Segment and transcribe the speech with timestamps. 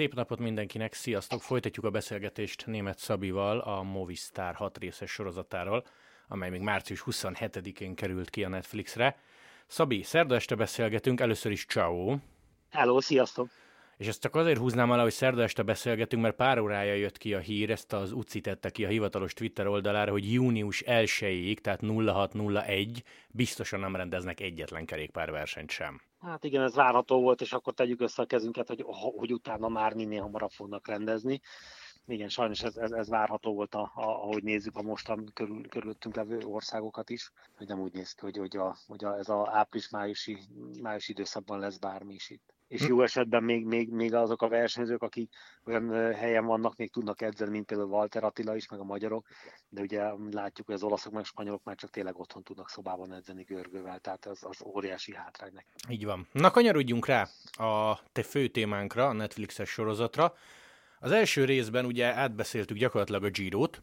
[0.00, 1.42] Szép napot mindenkinek, sziasztok!
[1.42, 5.84] Folytatjuk a beszélgetést német Szabival a Movistar 6 részes sorozatáról,
[6.28, 9.18] amely még március 27-én került ki a Netflixre.
[9.66, 12.16] Szabi, szerda este beszélgetünk, először is ciao.
[12.70, 13.48] Hello, sziasztok!
[13.96, 17.34] És ezt csak azért húznám alá, hogy szerda este beszélgetünk, mert pár órája jött ki
[17.34, 21.80] a hír, ezt az UCI tette ki a hivatalos Twitter oldalára, hogy június 1-ig, tehát
[21.80, 26.09] 0601 biztosan nem rendeznek egyetlen kerékpárversenyt sem.
[26.20, 28.84] Hát igen, ez várható volt, és akkor tegyük össze a kezünket, hogy,
[29.16, 31.40] hogy utána már minél hamarabb fognak rendezni.
[32.06, 36.14] Igen, sajnos ez, ez, ez várható volt, a, a, ahogy nézzük a mostan körül, körülöttünk
[36.14, 39.48] levő országokat is, hogy nem úgy néz ki, hogy, hogy, a, hogy a, ez a
[39.52, 40.38] április-májusi
[40.82, 45.02] május időszakban lesz bármi is itt és jó esetben még, még, még azok a versenyzők,
[45.02, 45.32] akik
[45.64, 49.26] olyan helyen vannak, még tudnak edzeni, mint például Walter Attila is, meg a magyarok,
[49.68, 53.12] de ugye látjuk, hogy az olaszok meg a spanyolok már csak tényleg otthon tudnak szobában
[53.12, 55.68] edzeni görgővel, tehát az, az óriási hátrány neki.
[55.88, 56.28] Így van.
[56.32, 60.34] Na kanyarodjunk rá a te fő témánkra, a Netflixes sorozatra.
[60.98, 63.82] Az első részben ugye átbeszéltük gyakorlatilag a Giro-t,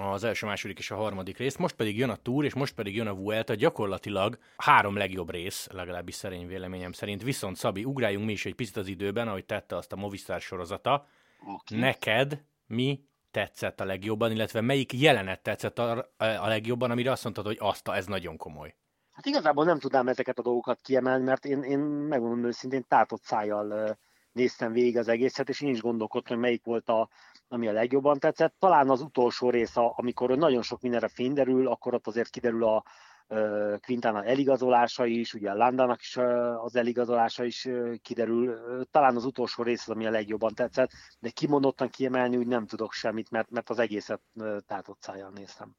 [0.00, 2.94] az első, második és a harmadik rész, most pedig jön a Tour, és most pedig
[2.94, 7.22] jön a Vuelta, gyakorlatilag három legjobb rész, legalábbis szerény véleményem szerint.
[7.22, 11.06] Viszont Szabi, ugráljunk mi is egy picit az időben, ahogy tette azt a Movistar sorozata.
[11.54, 11.78] Okay.
[11.78, 17.44] Neked mi tetszett a legjobban, illetve melyik jelenet tetszett a, a legjobban, amire azt mondtad,
[17.44, 18.74] hogy azt, ez nagyon komoly?
[19.12, 23.98] Hát igazából nem tudnám ezeket a dolgokat kiemelni, mert én, én megmondom őszintén tátott szájjal
[24.32, 27.08] néztem végig az egészet, és én is gondolkodtam, hogy melyik volt a,
[27.52, 28.54] ami a legjobban tetszett.
[28.58, 32.84] Talán az utolsó rész, amikor nagyon sok mindenre fényderül, akkor ott azért kiderül a
[33.80, 36.16] Quintana eligazolása is, ugye a Landának is
[36.56, 37.68] az eligazolása is
[38.02, 38.58] kiderül.
[38.90, 42.92] Talán az utolsó rész az, ami a legjobban tetszett, de kimondottan kiemelni úgy nem tudok
[42.92, 44.20] semmit, mert, mert az egészet
[44.66, 45.76] tátott szájjal néztem.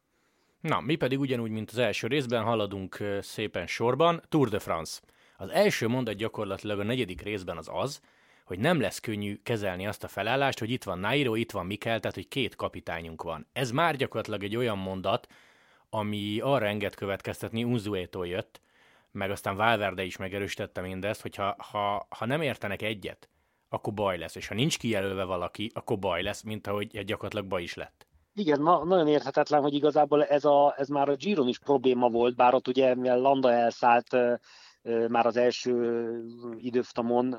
[0.61, 4.21] Na, mi pedig ugyanúgy, mint az első részben haladunk szépen sorban.
[4.29, 5.01] Tour de France.
[5.37, 8.01] Az első mondat gyakorlatilag a negyedik részben az az,
[8.51, 11.99] hogy nem lesz könnyű kezelni azt a felállást, hogy itt van Nairo, itt van Mikel,
[11.99, 13.47] tehát hogy két kapitányunk van.
[13.53, 15.27] Ez már gyakorlatilag egy olyan mondat,
[15.89, 18.61] ami arra enged következtetni, Unzuétól jött,
[19.11, 23.29] meg aztán Valverde is megerősítette mindezt, hogy ha, ha, ha nem értenek egyet,
[23.69, 27.61] akkor baj lesz, és ha nincs kijelölve valaki, akkor baj lesz, mint ahogy gyakorlatilag baj
[27.61, 28.07] is lett.
[28.35, 32.35] Igen, na, nagyon érthetetlen, hogy igazából ez, a, ez már a Giron is probléma volt,
[32.35, 34.17] bár ott ugye, mivel Landa elszállt
[35.07, 36.11] már az első
[36.57, 37.37] időftamon,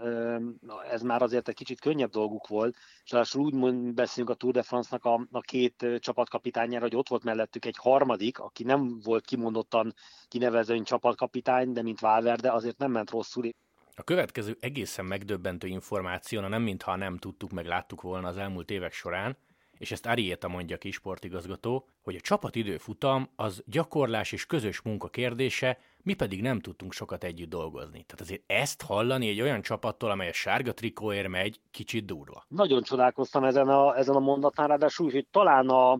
[0.91, 4.63] ez már azért egy kicsit könnyebb dolguk volt, és ráadásul úgy beszélünk a Tour de
[4.63, 9.95] France-nak a, a két csapatkapitányára, hogy ott volt mellettük egy harmadik, aki nem volt kimondottan
[10.29, 13.51] kinevezőny csapatkapitány, de mint Valverde azért nem ment rosszul.
[13.97, 18.71] A következő egészen megdöbbentő információ, na nem mintha nem tudtuk, meg láttuk volna az elmúlt
[18.71, 19.37] évek során,
[19.79, 25.79] és ezt Arieta mondja ki, sportigazgató, hogy a csapatidőfutam az gyakorlás és közös munka kérdése,
[26.03, 28.05] mi pedig nem tudtunk sokat együtt dolgozni.
[28.05, 32.45] Tehát azért ezt hallani egy olyan csapattól, amely a sárga trikóért megy, kicsit durva.
[32.49, 35.99] Nagyon csodálkoztam ezen a, ezen a mondatnál, ráadásul, hogy talán, a,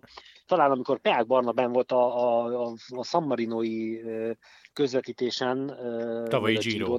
[0.53, 4.03] talán amikor Peák Barna ben volt a, a, a, a San Marinoi
[4.73, 5.67] közvetítésen.
[6.29, 6.99] Tavalyi Giro.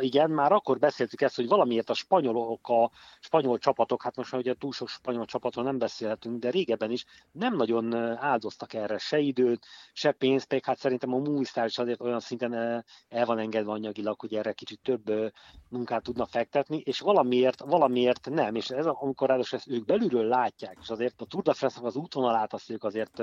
[0.00, 4.40] Igen, már akkor beszéltük ezt, hogy valamiért a spanyolok, a spanyol csapatok, hát most már
[4.40, 9.18] ugye túl sok spanyol csapatról nem beszélhetünk, de régebben is nem nagyon áldoztak erre se
[9.18, 13.72] időt, se pénzt, pedig hát szerintem a Movistar is azért olyan szinten el van engedve
[13.72, 15.32] anyagilag, hogy erre kicsit több
[15.68, 20.78] munkát tudna fektetni, és valamiért, valamiért nem, és ez amikor ráadásul ezt ők belülről látják,
[20.80, 23.22] és azért a Tour de France-nak az útvonalát azt ők azért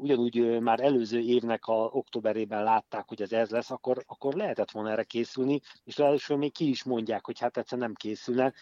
[0.00, 4.90] ugyanúgy már előző évnek a októberében látták, hogy ez ez lesz, akkor, akkor lehetett volna
[4.90, 8.52] erre készülni, és ráadásul még ki is mondják, hogy hát egyszer nem készülne.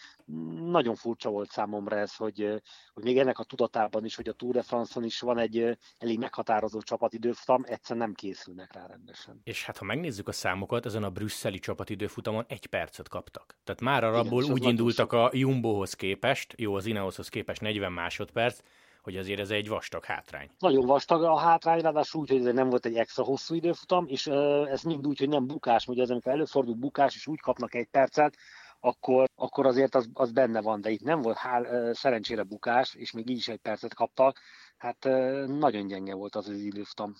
[0.61, 2.61] Nagyon furcsa volt számomra ez, hogy,
[2.93, 6.19] hogy még ennek a tudatában is, hogy a Tour de France-on is van egy elég
[6.19, 9.41] meghatározó csapatidőfutam, egyszer nem készülnek rá rendesen.
[9.43, 13.57] És hát ha megnézzük a számokat, ezen a brüsszeli csapatidőfutamon egy percet kaptak.
[13.63, 18.59] Tehát már arabból úgy indultak a Jumbohoz képest, jó, az Ineoshoz képest 40 másodperc,
[19.01, 20.49] hogy azért ez egy vastag hátrány.
[20.59, 24.27] Nagyon vastag a hátrány, ráadásul úgy, hogy ez nem volt egy extra hosszú időfutam, és
[24.67, 27.87] ez mind úgy, hogy nem bukás, hogy az, amikor előfordul bukás, és úgy kapnak egy
[27.91, 28.35] percet,
[28.79, 33.11] akkor, akkor azért az, az benne van, de itt nem volt hál, szerencsére bukás, és
[33.11, 34.39] még így is egy percet kaptak,
[34.77, 35.03] hát
[35.47, 37.15] nagyon gyenge volt az az időfutam.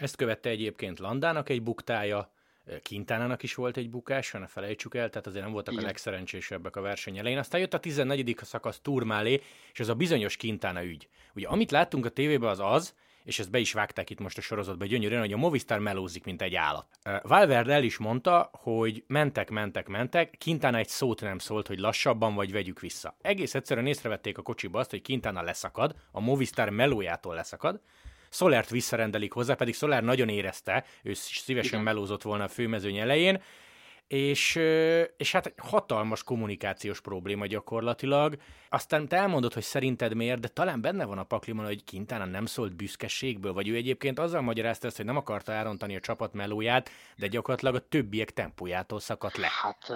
[0.00, 2.32] Ezt követte egyébként Landának egy buktája,
[2.82, 5.84] Kintánának is volt egy bukás, ne felejtsük el, tehát azért nem voltak Igen.
[5.84, 7.38] a legszerencsésebbek a verseny elején.
[7.38, 8.36] Aztán jött a 14.
[8.42, 11.08] szakasz Turmálé, és ez a bizonyos Kintána ügy.
[11.34, 12.94] Ugye amit láttunk a tévében az az,
[13.24, 16.42] és ezt be is vágták itt most a sorozatban gyönyörűen, hogy a Movistar melózik, mint
[16.42, 16.86] egy állat.
[17.22, 22.34] Valverde el is mondta, hogy mentek, mentek, mentek, Quintana egy szót nem szólt, hogy lassabban
[22.34, 23.16] vagy vegyük vissza.
[23.22, 27.80] Egész egyszerűen észrevették a kocsiba azt, hogy Quintana leszakad, a Movistar melójától leszakad,
[28.30, 31.82] Szolert visszarendelik hozzá, pedig Szolár nagyon érezte, ő szívesen Igen.
[31.82, 33.42] melózott volna a főmezőny elején,
[34.10, 34.54] és,
[35.16, 38.36] és hát hatalmas kommunikációs probléma gyakorlatilag.
[38.68, 42.46] Aztán te elmondod, hogy szerinted miért, de talán benne van a paklimon, hogy Quintana nem
[42.46, 46.90] szólt büszkeségből, vagy ő egyébként azzal magyarázta ezt, hogy nem akarta elrontani a csapat melóját,
[47.16, 49.48] de gyakorlatilag a többiek tempójától szakadt le.
[49.62, 49.86] Hát,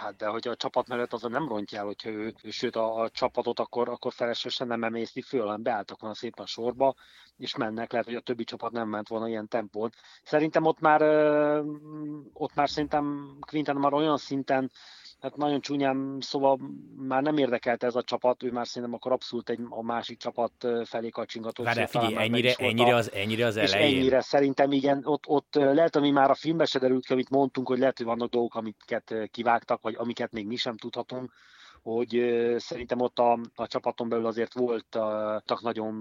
[0.00, 3.10] hát de hogy a csapat mellett azon nem rontja el, hogyha ő, sőt a, a
[3.10, 6.94] csapatot akkor, akkor feleslegesen nem emészti föl, hanem beálltak volna szépen sorba,
[7.40, 9.94] és mennek, lehet, hogy a többi csapat nem ment volna ilyen tempót.
[10.22, 11.02] Szerintem ott már,
[12.32, 14.70] ott már szerintem Quintana már olyan szinten
[15.20, 16.58] hát nagyon csúnyán, szóval
[16.96, 20.52] már nem érdekelt ez a csapat, ő már szerintem akkor abszolút egy, a másik csapat
[20.84, 21.66] felé kacsingatott.
[21.66, 23.88] Várjál, figyelj, ennyire, ennyire, az, ennyire az elején?
[23.88, 27.30] És ennyire, szerintem igen, ott, ott lehet, ami már a filmben se derült ki, amit
[27.30, 31.32] mondtunk, hogy lehet, hogy vannak dolgok, amiket kivágtak, vagy amiket még mi sem tudhatunk,
[31.82, 32.22] hogy
[32.56, 35.94] szerintem ott a, a csapaton belül azért voltak nagyon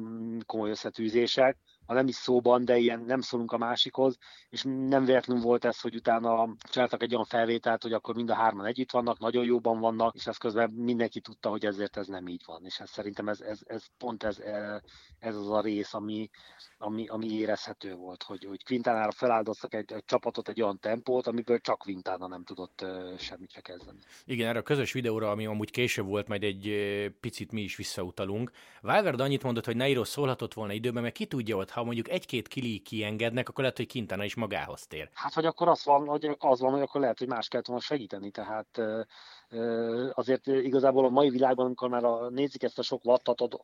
[0.46, 1.58] komoly összetűzések,
[1.90, 4.18] ha nem is szóban, de ilyen nem szólunk a másikhoz,
[4.50, 8.34] és nem véletlenül volt ez, hogy utána csináltak egy olyan felvételt, hogy akkor mind a
[8.34, 12.28] hárman együtt vannak, nagyon jóban vannak, és ez közben mindenki tudta, hogy ezért ez nem
[12.28, 12.66] így van.
[12.66, 14.40] És ez szerintem ez, ez, ez pont ez,
[15.20, 16.30] ez az a rész, ami,
[16.78, 21.60] ami, ami érezhető volt, hogy, hogy Quintánára feláldoztak egy, egy csapatot, egy olyan tempót, amiből
[21.60, 22.86] csak Quintána nem tudott
[23.18, 24.00] semmit se kezdeni.
[24.26, 26.74] Igen, erre a közös videóra, ami amúgy később volt, majd egy
[27.20, 28.52] picit mi is visszautalunk.
[28.82, 32.48] Valverde annyit mondott, hogy Nairo szólhatott volna időben, mert ki tudja, hogy ha mondjuk egy-két
[32.48, 35.10] kili kiengednek, akkor lehet, hogy Quintana is magához tér.
[35.14, 37.82] Hát, hogy akkor az van, hogy az van, hogy akkor lehet, hogy más kellett volna
[37.82, 38.82] segíteni, tehát
[40.14, 43.02] azért igazából a mai világban, amikor már a, nézik ezt a sok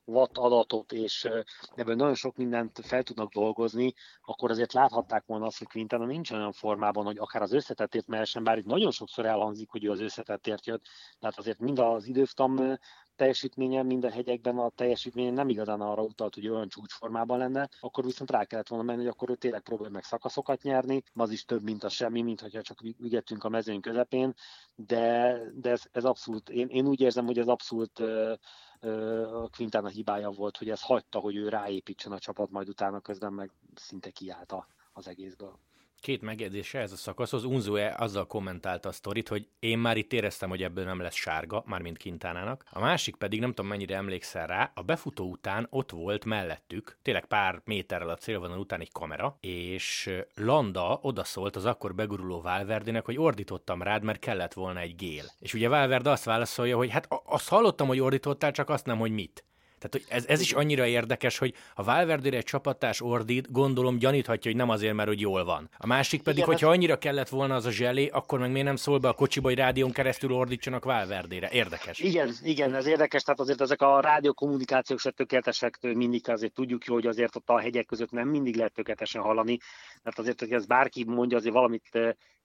[0.05, 1.29] watt adatot, és
[1.75, 6.31] ebből nagyon sok mindent fel tudnak dolgozni, akkor azért láthatták volna azt, hogy Quintana nincs
[6.31, 10.01] olyan formában, hogy akár az összetettért mehessen, bár itt nagyon sokszor elhangzik, hogy ő az
[10.01, 10.83] összetettért jött,
[11.19, 12.77] tehát azért mind az időftam
[13.15, 18.31] teljesítménye minden hegyekben a teljesítménye nem igazán arra utalt, hogy olyan csúcsformában lenne, akkor viszont
[18.31, 21.63] rá kellett volna menni, hogy akkor ő tényleg próbál meg szakaszokat nyerni, az is több,
[21.63, 24.33] mint a semmi, mint hogyha csak ügetünk a mezőn közepén,
[24.75, 30.29] de, de ez, ez abszolút, én, én úgy érzem, hogy ez abszolút a Quintana hibája
[30.29, 34.55] volt, hogy ez hagyta, hogy ő ráépítsen a csapat, majd utána közben meg szinte kiállt
[34.93, 35.59] az egészből.
[36.05, 37.43] Két megjegyzése ez a szakaszhoz.
[37.43, 41.63] Unzue azzal kommentálta a sztorit, hogy én már itt éreztem, hogy ebből nem lesz sárga,
[41.65, 42.65] mármint Kintánának.
[42.69, 47.25] A másik pedig, nem tudom mennyire emlékszel rá, a befutó után ott volt mellettük, tényleg
[47.25, 53.17] pár méterrel a célvonal után egy kamera, és Landa odaszólt az akkor beguruló Valverdinek, hogy
[53.17, 55.23] ordítottam rád, mert kellett volna egy gél.
[55.39, 59.11] És ugye Valverde azt válaszolja, hogy hát azt hallottam, hogy ordítottál, csak azt nem, hogy
[59.11, 59.43] mit.
[59.89, 64.51] Tehát hogy ez, ez is annyira érdekes, hogy a Valverde egy csapattárs ordít, gondolom gyaníthatja,
[64.51, 65.69] hogy nem azért, mert hogy jól van.
[65.77, 66.73] A másik pedig, Igen, hogyha ez...
[66.73, 69.57] annyira kellett volna az a zselé, akkor meg miért nem szól be a kocsiba, hogy
[69.57, 71.49] rádión keresztül ordítsanak Valverdére.
[71.49, 71.99] Érdekes.
[71.99, 76.93] Igen, igen, ez érdekes, tehát azért ezek a rádiókommunikációk se tökéletesek, mindig azért tudjuk jó,
[76.93, 79.57] hogy azért ott a hegyek között nem mindig lehet tökéletesen hallani,
[80.03, 81.99] mert azért, hogy ez bárki mondja, azért valamit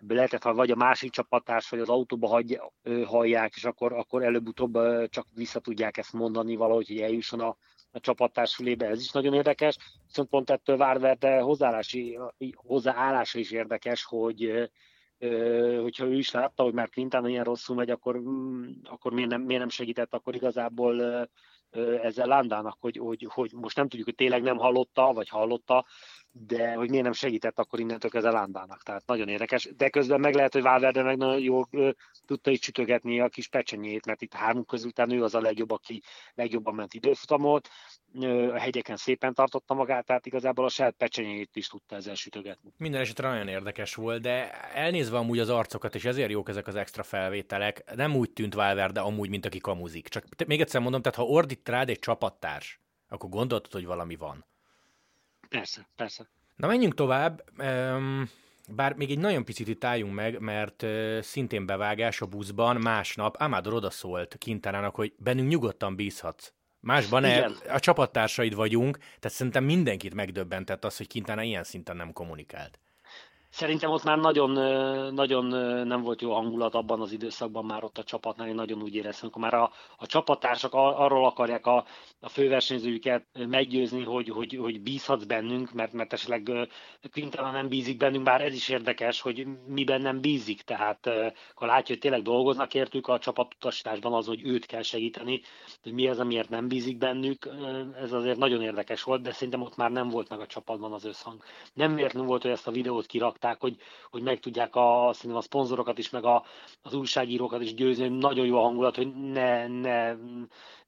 [0.08, 2.60] lehetett, ha vagy a másik csapattárs, vagy az autóba hagy,
[3.04, 7.56] hallják, és akkor, akkor előbb-utóbb csak vissza tudják ezt mondani valahogy, hogy eljusson a,
[7.90, 9.76] a csapattárs fülébe, ez is nagyon érdekes,
[10.06, 12.18] viszont pont ettől Várverde hozzáállási,
[12.54, 14.70] hozzáállása is érdekes, hogy
[15.80, 19.42] hogyha ő is látta, hogy már Quintana ilyen rosszul megy, akkor, mm, akkor miért, nem,
[19.42, 21.28] miért nem segített, akkor igazából
[22.02, 25.86] ezzel Landának, hogy, hogy, hogy most nem tudjuk, hogy tényleg nem hallotta, vagy hallotta,
[26.32, 28.82] de hogy miért nem segített akkor innentől kezdve Landának.
[28.82, 29.68] Tehát nagyon érdekes.
[29.76, 31.68] De közben meg lehet, hogy Valverde meg nagyon jól
[32.26, 36.02] tudta is csütögetni a kis pecsenyét, mert itt hármunk közül ő az a legjobb, aki
[36.34, 37.68] legjobban ment időfutamot,
[38.52, 42.72] a hegyeken szépen tartotta magát, tehát igazából a saját pecsenyét is tudta ezzel sütögetni.
[42.76, 46.74] Minden esetre nagyon érdekes volt, de elnézve amúgy az arcokat, és ezért jók ezek az
[46.74, 50.08] extra felvételek, nem úgy tűnt Valverde amúgy, mint aki kamuzik.
[50.08, 54.44] Csak még egyszer mondom, tehát ha ordít rád egy csapattárs, akkor gondoltad, hogy valami van.
[55.50, 56.28] Persze, persze.
[56.56, 57.44] Na menjünk tovább.
[58.68, 60.86] Bár még egy nagyon picit itt álljunk meg, mert
[61.20, 66.52] szintén bevágás a buszban másnap Amador odaszólt Kintánának, hogy bennünk nyugodtan bízhatsz.
[66.80, 72.12] Másban el, a csapattársaid vagyunk, tehát szerintem mindenkit megdöbbentett az, hogy Kintána ilyen szinten nem
[72.12, 72.78] kommunikált.
[73.50, 74.50] Szerintem ott már nagyon,
[75.14, 75.44] nagyon
[75.86, 79.28] nem volt jó hangulat abban az időszakban már ott a csapatnál, én nagyon úgy éreztem,
[79.32, 81.84] amikor már a, a csapattársak arról akarják a,
[82.20, 86.50] a főversenyzőjüket meggyőzni, hogy, hogy, hogy bízhatsz bennünk, mert, mert esetleg
[87.12, 91.06] Quintana nem bízik bennünk, bár ez is érdekes, hogy miben nem bízik, tehát
[91.50, 95.40] akkor látja, hogy tényleg dolgoznak értük a csapatutasításban az, hogy őt kell segíteni,
[95.82, 97.48] hogy mi az, amiért nem bízik bennük,
[98.02, 101.04] ez azért nagyon érdekes volt, de szerintem ott már nem volt meg a csapatban az
[101.04, 101.42] összhang.
[101.72, 103.76] Nem véletlenül volt, hogy ezt a videót kirak rakták, hogy,
[104.10, 106.44] hogy meg tudják a, szerintem a szponzorokat is, meg a,
[106.82, 110.16] az újságírókat is győzni, nagyon jó a hangulat, hogy ne, ne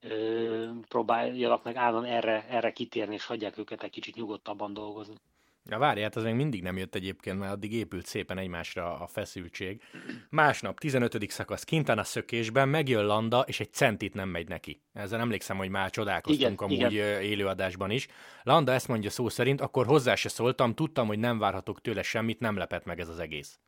[0.01, 5.15] ö, próbáljanak meg állandóan erre, erre kitérni, és hagyják őket egy kicsit nyugodtabban dolgozni.
[5.63, 9.07] Na várj, hát az még mindig nem jött egyébként, mert addig épült szépen egymásra a
[9.07, 9.83] feszültség.
[10.31, 11.31] Másnap, 15.
[11.31, 14.83] szakasz, a szökésben, megjön Landa, és egy centit nem megy neki.
[14.93, 17.23] Ezzel emlékszem, hogy már csodálkoztunk igen, amúgy igen.
[17.23, 18.09] élőadásban is.
[18.43, 22.41] Landa ezt mondja szó szerint, akkor hozzá se szóltam, tudtam, hogy nem várhatok tőle semmit,
[22.41, 23.59] nem lepett meg ez az egész.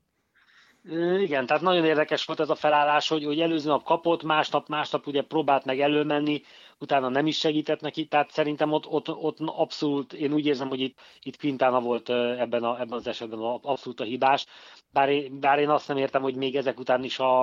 [1.18, 5.06] Igen, tehát nagyon érdekes volt ez a felállás, hogy, hogy előző nap kapott, másnap, másnap
[5.06, 6.42] ugye próbált meg előmenni,
[6.78, 10.80] utána nem is segített neki, tehát szerintem ott, ott, ott abszolút, én úgy érzem, hogy
[10.80, 14.46] itt, itt Quintana volt ebben, a, ebben az esetben abszolút a hibás,
[14.90, 17.40] bár én, bár én azt nem értem, hogy még ezek után is a,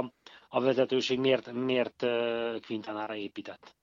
[0.50, 2.06] a vezetőség miért, miért
[2.66, 3.76] Quintanára épített.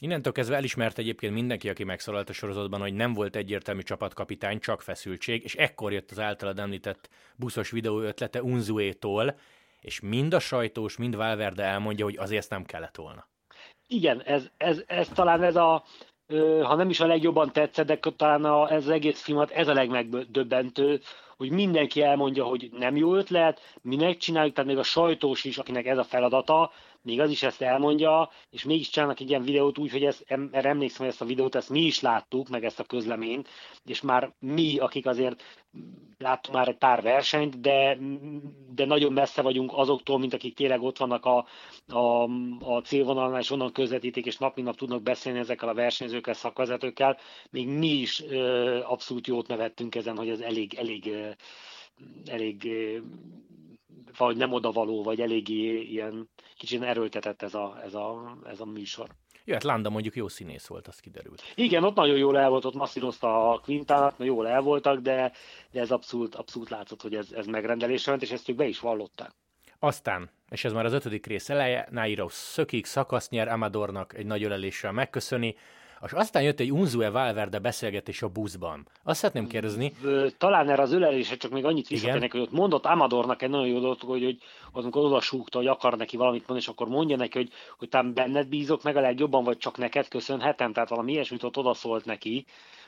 [0.00, 4.82] Innentől kezdve elismert egyébként mindenki, aki megszólalt a sorozatban, hogy nem volt egyértelmű csapatkapitány, csak
[4.82, 9.38] feszültség, és ekkor jött az általad említett buszos videó ötlete Unzuétól,
[9.80, 13.28] és mind a sajtós, mind Valverde elmondja, hogy azért nem kellett volna.
[13.88, 15.84] Igen, ez, ez, ez talán ez a,
[16.62, 19.72] ha nem is a legjobban tetszett, de talán a, ez az egész filmet ez a
[19.72, 21.00] legmegdöbbentő,
[21.36, 25.86] hogy mindenki elmondja, hogy nem jó ötlet, mi megcsináljuk, tehát még a sajtós is, akinek
[25.86, 26.70] ez a feladata,
[27.06, 30.68] még az is ezt elmondja, és mégis csinálnak egy ilyen videót úgy, hogy ezt, erre
[30.68, 33.48] emlékszem, hogy ezt a videót ezt mi is láttuk, meg ezt a közleményt,
[33.84, 35.42] és már mi, akik azért
[36.18, 37.98] láttunk már egy pár versenyt, de,
[38.74, 41.46] de nagyon messze vagyunk azoktól, mint akik tényleg ott vannak a,
[41.86, 42.22] a,
[42.60, 47.18] a célvonalnál, és onnan közvetítik, és nap mint nap tudnak beszélni ezekkel a versenyzőkkel, szakvezetőkkel.
[47.50, 51.28] Még mi is ö, abszolút jót nevettünk ezen, hogy ez elég, elég, ö,
[52.24, 52.68] elég
[54.16, 59.08] vagy nem odavaló, vagy eléggé ilyen kicsit erőltetett ez a, ez a, ez a műsor.
[59.44, 61.42] Jó, hát Landa mondjuk jó színész volt, az kiderült.
[61.54, 65.32] Igen, ott nagyon jól el volt, ott masszírozta a Quintánat, mert jól el voltak, de,
[65.70, 68.80] de ez abszolút, abszolút látszott, hogy ez, ez megrendelésre ment, és ezt ők be is
[68.80, 69.30] vallották.
[69.78, 74.44] Aztán, és ez már az ötödik rész eleje, Nairo szökik, szakasz nyer Amadornak egy nagy
[74.44, 75.56] öleléssel megköszöni,
[76.06, 78.86] és aztán jött egy Unzue Valverde beszélgetés a buszban.
[79.02, 79.92] Azt szeretném kérdezni.
[80.38, 83.78] Talán erre az ölelése csak még annyit visszatérnek, hogy ott mondott Amadornak egy nagyon jó
[83.78, 84.38] dolgot, hogy, hogy
[84.72, 88.14] amikor oda súgta, hogy akar neki valamit mondani, és akkor mondja neki, hogy, hogy talán
[88.14, 92.44] benned bízok meg a legjobban, vagy csak neked köszönhetem, tehát valami ilyesmit ott odaszólt neki,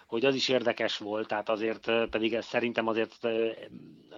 [0.09, 3.29] hogy az is érdekes volt, tehát azért pedig ez szerintem azért,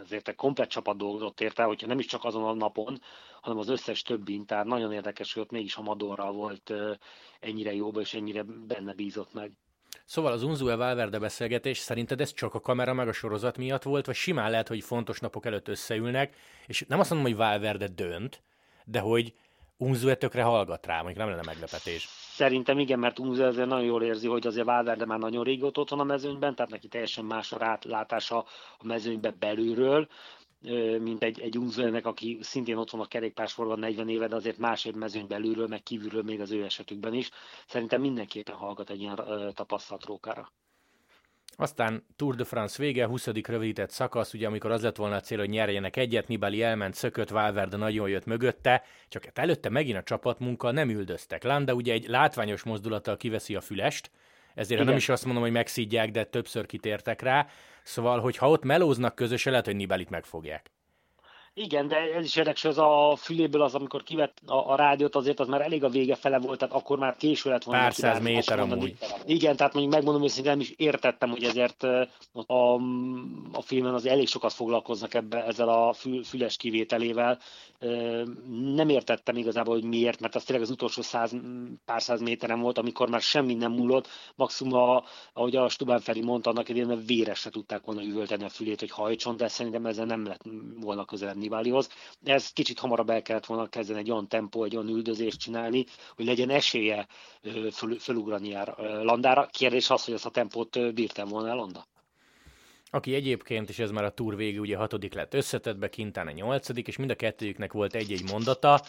[0.02, 3.00] azért egy komplet csapat dolgozott érte, hogyha nem is csak azon a napon,
[3.40, 6.72] hanem az összes többi, tehát nagyon érdekes, hogy ott mégis a Madorral volt
[7.40, 9.52] ennyire jóba, és ennyire benne bízott meg.
[10.04, 14.06] Szóval az Unzue Valverde beszélgetés, szerinted ez csak a kamera meg a sorozat miatt volt,
[14.06, 18.42] vagy simán lehet, hogy fontos napok előtt összeülnek, és nem azt mondom, hogy Valverde dönt,
[18.84, 19.34] de hogy
[19.80, 22.08] Unzue tökre hallgat rá, mondjuk nem lenne meglepetés.
[22.32, 25.88] Szerintem igen, mert Unzue azért nagyon jól érzi, hogy azért Valverde már nagyon régóta ott
[25.88, 28.38] van a mezőnyben, tehát neki teljesen más a rálátása
[28.78, 30.08] a mezőnybe belülről,
[30.98, 34.84] mint egy, egy Unzuenek, aki szintén ott van a kerékpársporban 40 éve, de azért más
[34.84, 37.30] egy mezőny belülről, meg kívülről még az ő esetükben is.
[37.66, 39.18] Szerintem mindenképpen hallgat egy ilyen
[39.54, 40.52] tapasztalt rókára.
[41.56, 43.26] Aztán Tour de France vége, 20.
[43.26, 47.28] rövidített szakasz, ugye amikor az lett volna a cél, hogy nyerjenek egyet, Nibali elment, szökött,
[47.28, 51.44] Valverde nagyon jött mögötte, csak hát előtte megint a csapatmunka nem üldöztek.
[51.44, 54.10] Landa ugye egy látványos mozdulattal kiveszi a fülest,
[54.54, 57.46] ezért nem is azt mondom, hogy megszídják, de többször kitértek rá.
[57.82, 60.70] Szóval, hogy ha ott melóznak közösen, lehet, hogy Nibalit megfogják.
[61.54, 65.40] Igen, de ez is érdekes, az a füléből az, amikor kivett a, a rádiót, azért
[65.40, 67.80] az már elég a vége fele volt, tehát akkor már késő lett volna.
[67.80, 68.96] Pár száz méter amúgy.
[69.26, 71.82] Igen, tehát mondjuk megmondom őszintén, nem is értettem, hogy ezért
[72.46, 72.74] a,
[73.52, 77.38] a filmen az elég sokat foglalkoznak ebbe, ezzel a fül, füles kivételével.
[78.74, 81.34] Nem értettem igazából, hogy miért, mert az tényleg az utolsó száz,
[81.84, 86.22] pár száz méteren volt, amikor már semmi nem múlott, maximum, a, ahogy a Stubán Feri
[86.22, 90.26] mondta, annak idején véresre tudták volna üvölteni a fülét, hogy hajtson, de szerintem ezzel nem
[90.26, 90.42] lett
[90.80, 91.88] volna közelebb Nibalihoz.
[92.24, 95.84] Ez kicsit hamarabb el kellett volna kezdeni egy olyan tempó, egy olyan üldözést csinálni,
[96.16, 97.06] hogy legyen esélye
[97.72, 98.56] föl, fölugrani
[99.02, 99.48] Landára.
[99.52, 101.88] Kérdés az, hogy ezt a tempót bírtam volna el Landa
[102.90, 106.88] aki egyébként, és ez már a túr vége, ugye hatodik lett összetettbe, Kintán a nyolcadik,
[106.88, 108.80] és mind a kettőjüknek volt egy-egy mondata.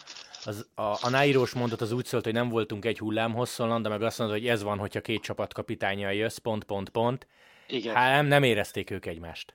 [0.44, 3.88] Az, a, a Nairós mondat az úgy szólt, hogy nem voltunk egy hullám hosszon, de
[3.88, 7.26] meg azt mondta, hogy ez van, hogyha két csapat kapitányai jössz, pont, pont, pont.
[7.68, 7.94] Igen.
[7.94, 9.54] Hát nem, nem érezték ők egymást.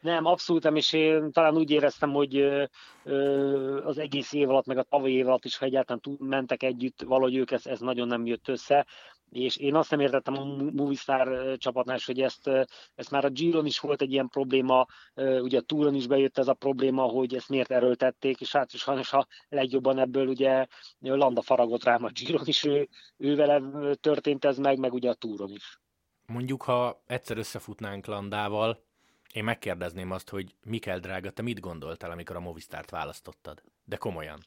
[0.00, 2.36] Nem, abszolút nem, és én talán úgy éreztem, hogy
[3.84, 7.36] az egész év alatt, meg a tavalyi év alatt is, ha egyáltalán mentek együtt, valahogy
[7.36, 8.86] ők ez, ez nagyon nem jött össze,
[9.30, 12.50] és én azt nem értettem a Movistar csapatnál, hogy ezt,
[12.94, 16.48] ezt már a Giron is volt egy ilyen probléma, ugye a Touron is bejött ez
[16.48, 20.66] a probléma, hogy ezt miért erőltették, és hát sajnos a legjobban ebből ugye
[20.98, 23.62] Landa faragott rám a Giron is, ő, ő vele
[23.94, 25.80] történt ez meg, meg ugye a Touron is.
[26.26, 28.88] Mondjuk, ha egyszer összefutnánk Landával,
[29.32, 33.62] én megkérdezném azt, hogy Mikel drága, te mit gondoltál, amikor a Movistart választottad?
[33.84, 34.38] De komolyan.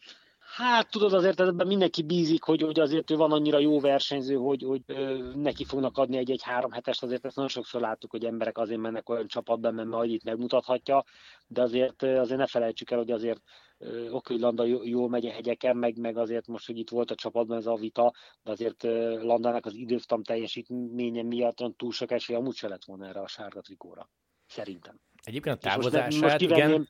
[0.55, 4.63] Hát tudod, azért ebben mindenki bízik, hogy, hogy azért ő van annyira jó versenyző, hogy,
[4.63, 8.57] hogy ö, neki fognak adni egy-egy három hetest, azért ezt nagyon sokszor láttuk, hogy emberek
[8.57, 11.03] azért mennek olyan csapatba, mert majd itt megmutathatja,
[11.47, 13.41] de azért, azért ne felejtsük el, hogy azért
[14.09, 17.15] oké, hogy Landa jól megy a hegyeken, meg, meg azért most, hogy itt volt a
[17.15, 18.13] csapatban ez a vita,
[18.43, 18.83] de azért
[19.21, 23.61] Landának az időftam teljesítménye miatt túl sok esély amúgy se lett volna erre a sárga
[23.61, 24.09] trikóra.
[24.53, 24.99] Szerintem.
[25.23, 26.87] Egyébként a távozását, most, most igen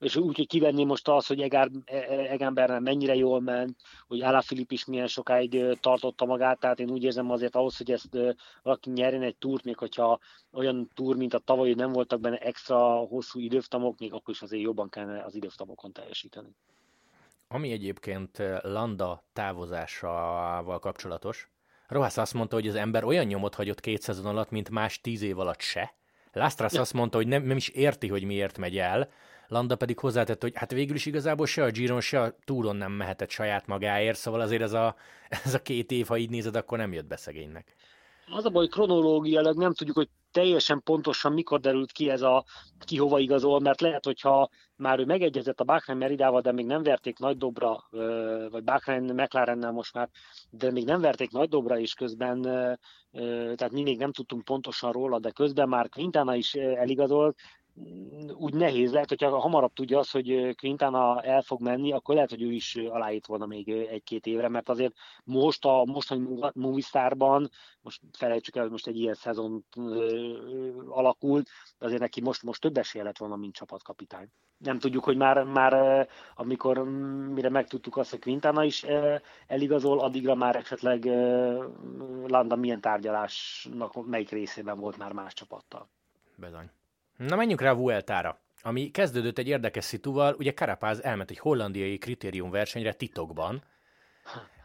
[0.00, 3.76] és úgy, hogy kivenni most az, hogy Egár, e- mennyire jól ment,
[4.06, 7.90] hogy Alá Filip is milyen sokáig tartotta magát, tehát én úgy érzem azért ahhoz, hogy
[7.90, 8.18] ezt
[8.62, 10.18] valaki nyerjen egy túrt, még hogyha
[10.52, 14.62] olyan túr, mint a tavalyi nem voltak benne extra hosszú időftamok, még akkor is azért
[14.62, 16.48] jobban kellene az időftamokon teljesíteni.
[17.48, 21.50] Ami egyébként Landa távozásával kapcsolatos,
[21.86, 25.22] Rohász azt mondta, hogy az ember olyan nyomot hagyott két szezon alatt, mint más tíz
[25.22, 25.97] év alatt se.
[26.32, 26.80] Lastras ja.
[26.80, 29.08] azt mondta, hogy nem, nem is érti, hogy miért megy el,
[29.48, 32.92] Landa pedig hozzátett, hogy hát végül is igazából se a Giron, se a túron nem
[32.92, 34.96] mehetett saját magáért, szóval azért ez a,
[35.44, 37.74] ez a két év, ha így nézed, akkor nem jött be szegénynek.
[38.30, 40.08] Az a baj, kronológiailag nem tudjuk, hogy
[40.38, 42.44] teljesen pontosan mikor derült ki ez a
[42.84, 46.82] ki hova igazol, mert lehet, hogyha már ő megegyezett a Bahrain Meridával, de még nem
[46.82, 47.84] verték nagy dobra,
[48.50, 50.08] vagy Bahrain McLarennel most már,
[50.50, 52.42] de még nem verték nagy dobra, és közben,
[53.56, 57.38] tehát mi még nem tudtunk pontosan róla, de közben már Quintana is eligazolt,
[58.38, 62.42] úgy nehéz lehet, hogyha hamarabb tudja azt, hogy Quintana el fog menni, akkor lehet, hogy
[62.42, 64.94] ő is aláít volna még egy-két évre, mert azért
[65.24, 69.64] most a mostani Movistarban, most felejtsük el, hogy most egy ilyen szezon
[70.88, 74.28] alakult, azért neki most, most több esélye lett volna, mint csapatkapitány.
[74.58, 76.78] Nem tudjuk, hogy már, már amikor
[77.28, 78.86] mire megtudtuk azt, hogy Quintana is
[79.46, 81.04] eligazol, addigra már esetleg
[82.26, 85.88] Landa milyen tárgyalásnak melyik részében volt már más csapattal.
[86.36, 86.70] Bezony.
[87.26, 91.98] Na menjünk rá a Vueltára, ami kezdődött egy érdekes szituval, ugye Karapáz elment egy hollandiai
[91.98, 93.62] kritériumversenyre titokban,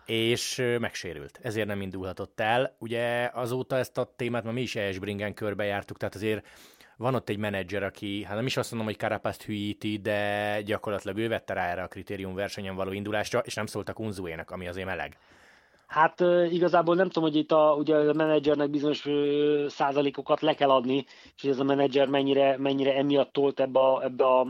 [0.06, 1.40] és megsérült.
[1.42, 2.76] Ezért nem indulhatott el.
[2.80, 6.48] Ugye azóta ezt a témát már mi is Esbringen körbejártuk, tehát azért
[6.98, 11.18] van ott egy menedzser, aki, hát nem is azt mondom, hogy Karapázt hülyíti, de gyakorlatilag
[11.18, 15.18] ő vette rá erre a kritériumversenyen való indulásra, és nem szóltak Unzuének, ami azért meleg.
[15.94, 19.08] Hát igazából nem tudom, hogy itt a, ugye a menedzsernek bizonyos
[19.68, 24.04] százalékokat le kell adni, és hogy ez a menedzser mennyire, mennyire emiatt tolt ebbe a,
[24.04, 24.48] ebbe a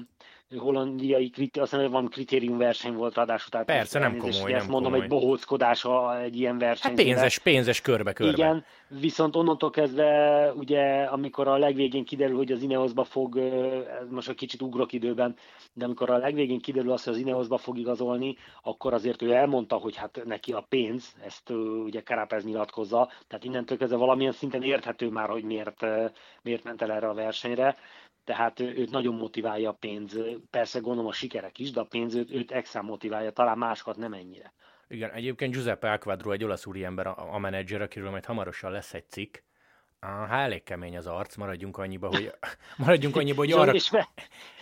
[0.57, 3.49] hollandiai, azt hiszem, van kritériumverseny volt ráadásul.
[3.49, 5.01] Tehát Persze, nem komoly, nem ezt mondom, komoly.
[5.01, 5.85] egy bohóckodás
[6.23, 6.91] egy ilyen verseny.
[6.91, 8.31] Hát pénzes, pénzes körbe-körbe.
[8.31, 13.39] Igen, viszont onnantól kezdve, ugye, amikor a legvégén kiderül, hogy az Ineosba fog,
[14.09, 15.35] most egy kicsit ugrok időben,
[15.73, 19.75] de amikor a legvégén kiderül az, hogy az Ineosba fog igazolni, akkor azért ő elmondta,
[19.75, 21.49] hogy hát neki a pénz, ezt
[21.85, 25.85] ugye Karapez nyilatkozza, tehát innentől kezdve valamilyen szinten érthető már, hogy miért,
[26.41, 27.75] miért ment el erre a versenyre
[28.23, 30.19] tehát őt nagyon motiválja a pénz.
[30.49, 34.13] Persze gondolom a sikerek is, de a pénz őt, őt extra motiválja, talán másokat nem
[34.13, 34.53] ennyire.
[34.87, 39.09] Igen, egyébként Giuseppe Alquadro egy olasz ember, a, a menedzser, akiről majd hamarosan lesz egy
[39.09, 39.37] cikk.
[39.99, 42.31] Hát elég kemény az arc, maradjunk annyiba, hogy,
[42.77, 43.73] maradjunk annyiba, hogy arra...
[43.73, 44.09] és, ve,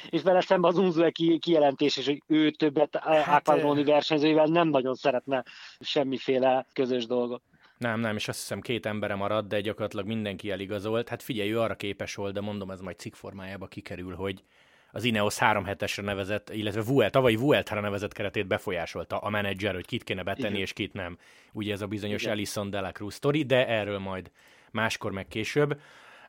[0.09, 4.67] és vele szemben az Unzue ki, kijelentés, és hogy ő többet hát, Alquadroni versenyzőivel nem
[4.67, 5.43] nagyon szeretne
[5.79, 7.43] semmiféle közös dolgot.
[7.81, 11.09] Nem, nem, és azt hiszem két embere maradt, de gyakorlatilag mindenki eligazolt.
[11.09, 14.43] Hát figyelj, ő arra képes volt, de mondom, ez majd cikk formájába kikerül, hogy
[14.91, 19.85] az Ineos három hetesre nevezett, illetve Vuelt, tavalyi Vueltára nevezett keretét befolyásolta a menedzser, hogy
[19.85, 20.61] kit kéne betenni, Igen.
[20.61, 21.17] és kit nem.
[21.53, 22.33] Ugye ez a bizonyos Igen.
[22.33, 24.31] Ellison de la Cruz story, de erről majd
[24.71, 25.79] máskor meg később.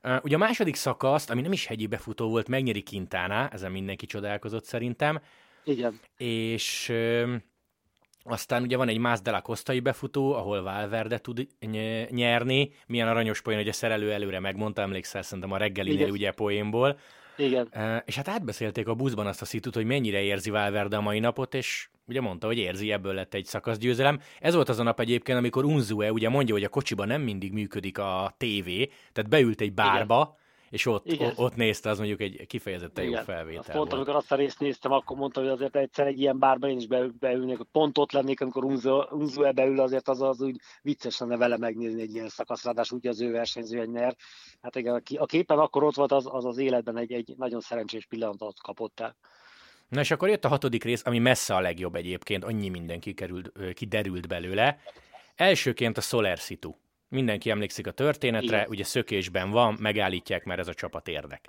[0.02, 4.06] Uh, ugye a második szakaszt, ami nem is hegyi befutó volt, megnyeri Quintana, ezen mindenki
[4.06, 5.20] csodálkozott szerintem.
[5.64, 6.00] Igen.
[6.16, 7.34] És uh,
[8.24, 11.46] aztán ugye van egy Más de la Costa-i befutó, ahol Valverde tud
[12.10, 12.70] nyerni.
[12.86, 16.98] Milyen aranyos poén, hogy a szerelő előre megmondta, emlékszel szerintem a reggelinél ugye poénból.
[17.36, 17.68] Igen.
[18.04, 21.54] És hát átbeszélték a buszban azt a szitut, hogy mennyire érzi Valverde a mai napot,
[21.54, 24.20] és ugye mondta, hogy érzi, ebből lett egy szakaszgyőzelem.
[24.40, 27.52] Ez volt az a nap egyébként, amikor Unzue ugye mondja, hogy a kocsiban nem mindig
[27.52, 30.40] működik a tévé, tehát beült egy bárba, Igen
[30.72, 33.18] és ott, o, ott nézte, az mondjuk egy kifejezetten Igen.
[33.18, 36.20] jó felvétel azt Pont amikor azt a részt néztem, akkor mondta, hogy azért egyszer egy
[36.20, 38.64] ilyen bárban én is be, beülnék, pont ott lennék, amikor
[39.10, 43.06] Unzue beül, azért az, az úgy vicces lenne vele megnézni egy ilyen szakasz, ráadásul úgy
[43.06, 44.16] az ő versenyző nyer.
[44.60, 48.06] Hát igen, a képen akkor ott volt, az az, az életben egy, egy nagyon szerencsés
[48.06, 49.16] pillanatot kapott el.
[49.88, 53.52] Na és akkor jött a hatodik rész, ami messze a legjobb egyébként, annyi minden kikerült,
[53.74, 54.78] kiderült belőle.
[55.34, 56.74] Elsőként a Solar Situ.
[57.12, 58.68] Mindenki emlékszik a történetre, Igen.
[58.68, 61.48] ugye szökésben van, megállítják, mert ez a csapat érdek.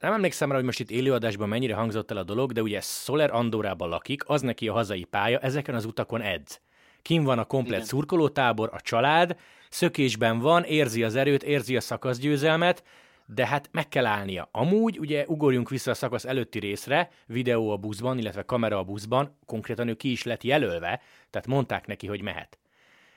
[0.00, 3.30] Nem emlékszem rá, hogy most itt élőadásban mennyire hangzott el a dolog, de ugye Soler
[3.30, 6.60] Andorában lakik, az neki a hazai pálya, ezeken az utakon edz.
[7.02, 7.86] Kim van a komplet Igen.
[7.86, 9.36] szurkolótábor, a család,
[9.68, 12.84] szökésben van, érzi az erőt, érzi a szakaszgyőzelmet,
[13.26, 14.48] de hát meg kell állnia.
[14.52, 19.36] Amúgy ugye ugorjunk vissza a szakasz előtti részre, videó a buszban, illetve kamera a buszban,
[19.46, 22.58] konkrétan ő ki is lett jelölve, tehát mondták neki, hogy mehet.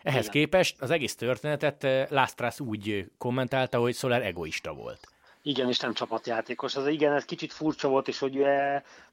[0.03, 0.31] Ehhez Igen.
[0.31, 5.07] képest az egész történetet eh, Lásztrász úgy kommentálta, hogy Soler egoista volt.
[5.43, 6.75] Igen, és nem csapatjátékos.
[6.75, 8.43] Az igen, ez kicsit furcsa volt, és hogy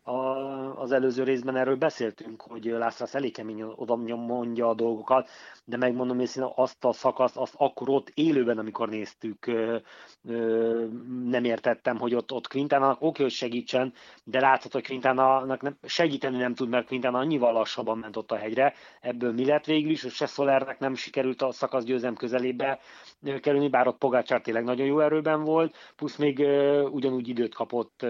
[0.08, 5.28] a, az előző részben erről beszéltünk, hogy Lászlás elég keményen oda mondja a dolgokat,
[5.64, 9.46] de megmondom őszintén azt a szakaszt, azt akkor ott élőben, amikor néztük,
[11.24, 13.92] nem értettem, hogy ott, ott Quintának oké, hogy segítsen,
[14.24, 18.36] de látszott, hogy Quintának nem, segíteni nem tud, mert Quintana annyival lassabban ment ott a
[18.36, 18.74] hegyre.
[19.00, 22.78] Ebből mi lett végül is, hogy se Solernek nem sikerült a szakasz győzem közelébe
[23.40, 26.38] kerülni, bár ott Pogácsár tényleg nagyon jó erőben volt, plusz még
[26.90, 28.06] ugyanúgy időt kapott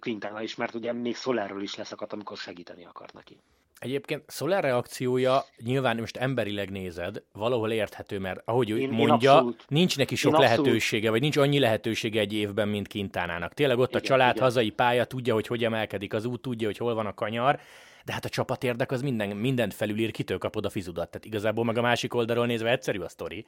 [0.00, 3.40] Quintana is, mert ugye még Solerről is leszakadt, amikor segíteni akart neki.
[3.78, 9.56] Egyébként Soler reakciója nyilván most emberileg nézed, valahol érthető, mert ahogy ő én, mondja, én
[9.68, 13.54] nincs neki sok lehetősége, vagy nincs annyi lehetősége egy évben, mint Kintánának.
[13.54, 14.42] Tényleg ott igen, a család, igen.
[14.44, 17.60] hazai pálya, tudja, hogy hogy emelkedik az út, tudja, hogy hol van a kanyar,
[18.04, 21.10] de hát a csapat érdek az minden, mindent felülír, kitől kapod a fizudat.
[21.10, 23.46] Tehát igazából meg a másik oldalról nézve egyszerű a sztori.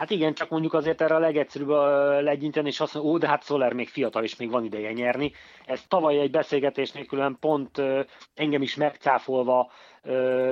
[0.00, 1.68] Hát igen, csak mondjuk azért erre a legegyszerűbb
[2.20, 5.32] legyinteni, és azt mondja, ó, de hát Soler még fiatal, és még van ideje nyerni.
[5.64, 7.82] Ez tavaly egy beszélgetésnél külön pont
[8.34, 9.70] engem is megcáfolva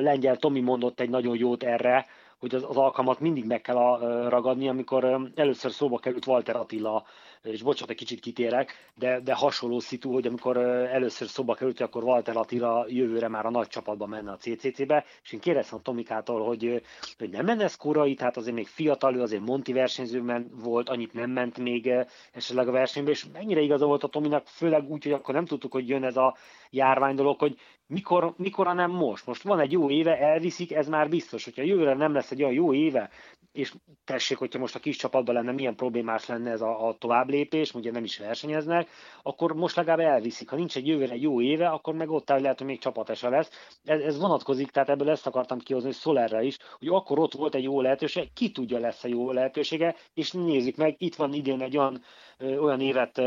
[0.00, 2.06] lengyel Tomi mondott egy nagyon jót erre,
[2.38, 7.04] hogy az, az alkalmat mindig meg kell ragadni, amikor először szóba került Walter Attila
[7.42, 12.05] és bocsánat, egy kicsit kitérek, de, de hasonló szitu, hogy amikor először szoba került, akkor
[12.05, 16.44] Walter Attila jövőre már a nagy csapatba menne a CCC-be, és én kérdeztem a Tomikától,
[16.44, 16.83] hogy,
[17.18, 21.31] hogy nem menne ez korai, tehát azért még fiatal, azért Monti versenyző volt, annyit nem
[21.31, 21.92] ment még
[22.33, 25.72] esetleg a versenybe, és mennyire igaza volt a Tominak, főleg úgy, hogy akkor nem tudtuk,
[25.72, 26.37] hogy jön ez a
[26.70, 27.57] járvány dolog, hogy
[27.88, 29.27] mikor, mikor nem most.
[29.27, 31.44] Most van egy jó éve, elviszik, ez már biztos.
[31.44, 33.11] Hogyha jövőre nem lesz egy olyan jó éve,
[33.53, 33.74] és
[34.05, 37.74] tessék, hogyha most a kis csapatban lenne, milyen problémás lenne ez a, a tovább lépés,
[37.74, 38.88] ugye nem is versenyeznek,
[39.22, 40.51] akkor most legalább elviszik.
[40.51, 43.51] Ha nincs egy jövőre jó éve, akkor meg ott áll, lehet, hogy még csapatesa lesz.
[43.85, 47.55] Ez, ez vonatkozik, tehát ebből ezt akartam kihozni, hogy Solerre is, hogy akkor ott volt
[47.55, 51.61] egy jó lehetőség, ki tudja lesz a jó lehetősége, és nézzük meg, itt van idén
[51.61, 52.03] egy olyan,
[52.38, 53.18] olyan évet,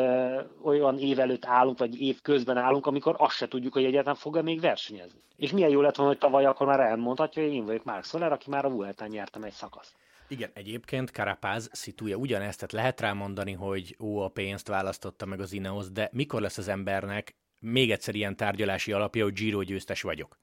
[0.63, 4.41] olyan év előtt állunk, vagy év közben állunk, amikor azt se tudjuk, hogy egyáltalán fog-e
[4.51, 5.19] még versenyezni.
[5.35, 8.31] És milyen jó lett volna, hogy tavaly akkor már elmondhatja, hogy én vagyok Mark Soler,
[8.31, 9.93] aki már a Vueltán nyertem egy szakaszt.
[10.27, 15.39] Igen, egyébként Karapáz szitúja ugyanezt, tehát lehet rá mondani, hogy ó, a pénzt választotta meg
[15.39, 20.01] az Ineos, de mikor lesz az embernek még egyszer ilyen tárgyalási alapja, hogy Giro győztes
[20.01, 20.37] vagyok?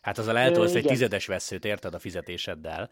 [0.00, 2.90] Hát az a eltolsz egy tizedes veszőt, érted a fizetéseddel.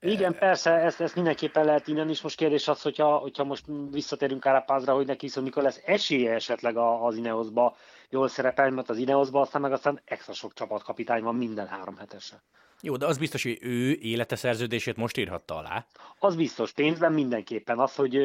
[0.00, 2.20] Igen, persze, ezt, ezt mindenképpen lehet innen is.
[2.20, 6.76] Most kérdés az, hogyha, hogyha most visszatérünk Karapázra, hogy neki viszont mikor lesz esélye esetleg
[6.76, 7.76] az Ineosba
[8.10, 12.42] jól szerepelni, mert az Ineosba aztán meg aztán extra sok csapatkapitány van minden három hetesre.
[12.80, 15.86] Jó, de az biztos, hogy ő élete szerződését most írhatta alá.
[16.18, 17.78] Az biztos, pénzben mindenképpen.
[17.78, 18.18] Az, hogy,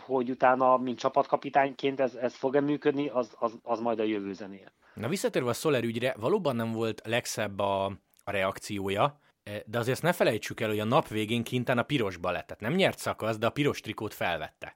[0.00, 4.72] hogy utána, mint csapatkapitányként ez, ez fog-e működni, az, az, az majd a jövő zenéje.
[4.94, 7.84] Na visszatérve a Soler ügyre, valóban nem volt legszebb a,
[8.24, 9.20] a reakciója,
[9.66, 12.46] de azért ne felejtsük el, hogy a nap végén kintán a pirosba lett.
[12.46, 14.74] Tehát nem nyert szakasz, de a piros trikót felvette.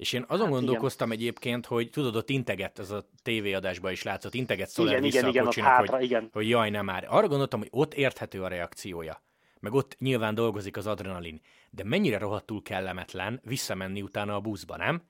[0.00, 1.20] És én azon hát gondolkoztam igen.
[1.20, 5.28] egyébként, hogy tudod, ott integet, ez a tévéadásban is látszott, integet Szoler igen, vissza igen,
[5.28, 6.28] a igen, kocsinak, hátra, hogy, igen.
[6.32, 7.06] hogy jaj, nem már.
[7.08, 9.22] Arra gondoltam, hogy ott érthető a reakciója.
[9.60, 11.40] Meg ott nyilván dolgozik az adrenalin.
[11.70, 15.02] De mennyire rohadtul kellemetlen visszamenni utána a buszba, nem?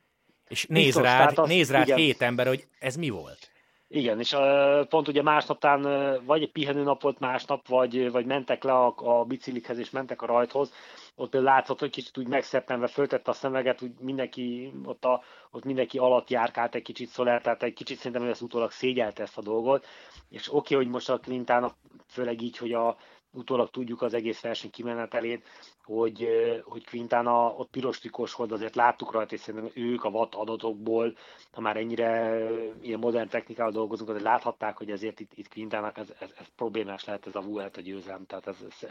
[0.49, 3.51] És néz Biztos, rád, az, néz rád hét ember, hogy ez mi volt.
[3.89, 8.27] Igen, és uh, pont ugye másnaptán uh, vagy egy pihenő nap volt másnap, vagy, vagy
[8.27, 10.73] mentek le a, a biciklikhez és mentek a rajthoz,
[11.15, 15.65] ott például látszott, hogy kicsit úgy megszeppenve föltette a szemeget, úgy mindenki, ott, a, ott
[15.65, 19.39] mindenki alatt járkált egy kicsit szolár, tehát egy kicsit szerintem hogy ezt utólag szégyelte ezt
[19.39, 19.87] a dolgot,
[20.29, 22.97] és oké, okay, hogy most a Clintának, főleg így, hogy a,
[23.33, 25.47] utólag tudjuk az egész verseny kimenetelét,
[25.85, 26.29] hogy,
[26.65, 31.17] hogy Quintana ott piros trikos volt, azért láttuk rajta, és szerintem ők a watt adatokból,
[31.53, 32.41] ha már ennyire
[32.81, 37.05] ilyen modern technikával dolgozunk, azért láthatták, hogy ezért itt, itt Quintának ez, ez, ez, problémás
[37.05, 38.91] lehet ez a Vuelta győzelem, tehát ez, ez,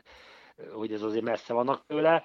[0.74, 2.24] hogy ez azért messze vannak tőle.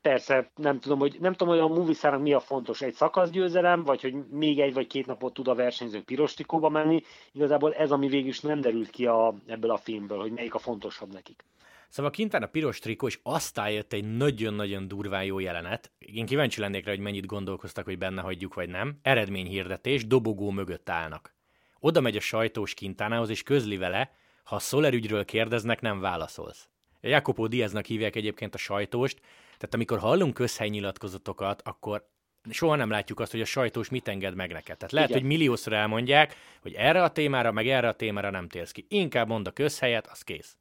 [0.00, 4.00] Persze nem tudom, hogy, nem tudom, hogy a Movistar mi a fontos, egy szakaszgyőzelem, vagy
[4.00, 7.02] hogy még egy vagy két napot tud a versenyző piros trikóba menni.
[7.32, 10.58] Igazából ez, ami végül is nem derült ki a, ebből a filmből, hogy melyik a
[10.58, 11.44] fontosabb nekik.
[11.88, 15.90] Szóval kintán a piros trikó, és aztán jött egy nagyon-nagyon durván jó jelenet.
[15.98, 18.98] Én kíváncsi lennék rá, hogy mennyit gondolkoztak, hogy benne hagyjuk, vagy nem.
[19.02, 21.34] Eredményhirdetés, dobogó mögött állnak.
[21.80, 24.10] Oda megy a sajtós kintánához, és közli vele,
[24.44, 26.68] ha a ügyről kérdeznek, nem válaszolsz.
[27.00, 32.08] Jacopo Diaznak hívják egyébként a sajtóst, tehát amikor hallunk közhelynyilatkozatokat, akkor
[32.50, 34.76] soha nem látjuk azt, hogy a sajtós mit enged meg neked.
[34.76, 35.20] Tehát lehet, Igen.
[35.20, 38.86] hogy milliószor elmondják, hogy erre a témára, meg erre a témára nem térsz ki.
[38.88, 40.56] Inkább mond a közhelyet, az kész.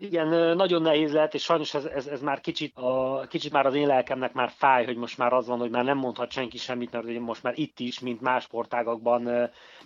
[0.00, 3.74] Igen, nagyon nehéz lehet, és sajnos ez, ez, ez már kicsit, a, kicsit már az
[3.74, 6.92] én lelkemnek már fáj, hogy most már az van, hogy már nem mondhat senki semmit,
[6.92, 9.22] mert ugye most már itt is, mint más sportágakban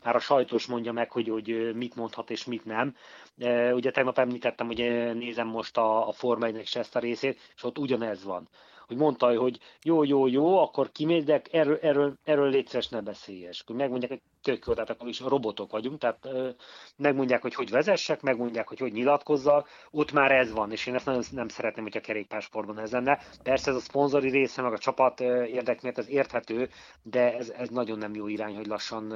[0.04, 2.94] már a sajtos mondja meg, hogy, hogy mit mondhat és mit nem.
[3.72, 4.78] Ugye tegnap említettem, hogy
[5.14, 8.48] nézem most a, a Forma 1 ezt a részét, és ott ugyanez van
[8.86, 13.38] hogy mondta, hogy jó, jó, jó, akkor kimész, de erről, erről, erről létszeres ne beszélj.
[13.38, 16.28] És akkor megmondják, hogy akkor is robotok vagyunk, tehát
[16.96, 21.06] megmondják, hogy hogy vezessek, megmondják, hogy hogy nyilatkozzak, ott már ez van, és én ezt
[21.06, 23.18] nagyon nem szeretném, hogy a kerékpársportban ez lenne.
[23.42, 26.68] Persze ez a szponzori része, meg a csapat érdek miatt ez érthető,
[27.02, 29.14] de ez, ez nagyon nem jó irány, hogy lassan,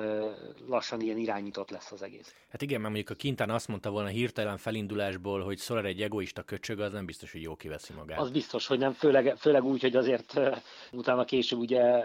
[0.68, 2.34] lassan ilyen irányított lesz az egész.
[2.50, 6.42] Hát igen, mert mondjuk a Kintán azt mondta volna hirtelen felindulásból, hogy Solar egy egoista
[6.42, 8.18] köcsög, az nem biztos, hogy jó kiveszi magát.
[8.18, 10.40] Az biztos, hogy nem, főleg, főleg úgy, hogy azért
[10.92, 12.04] utána később ugye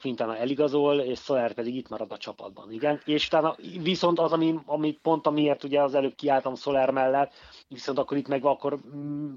[0.00, 2.72] Quintana eligazol, és Soler pedig itt marad a csapatban.
[2.72, 3.00] Igen.
[3.04, 7.32] És utána viszont az, ami, ami pont amiért ugye az előbb kiálltam Soler mellett,
[7.68, 9.34] viszont akkor itt meg akkor mm,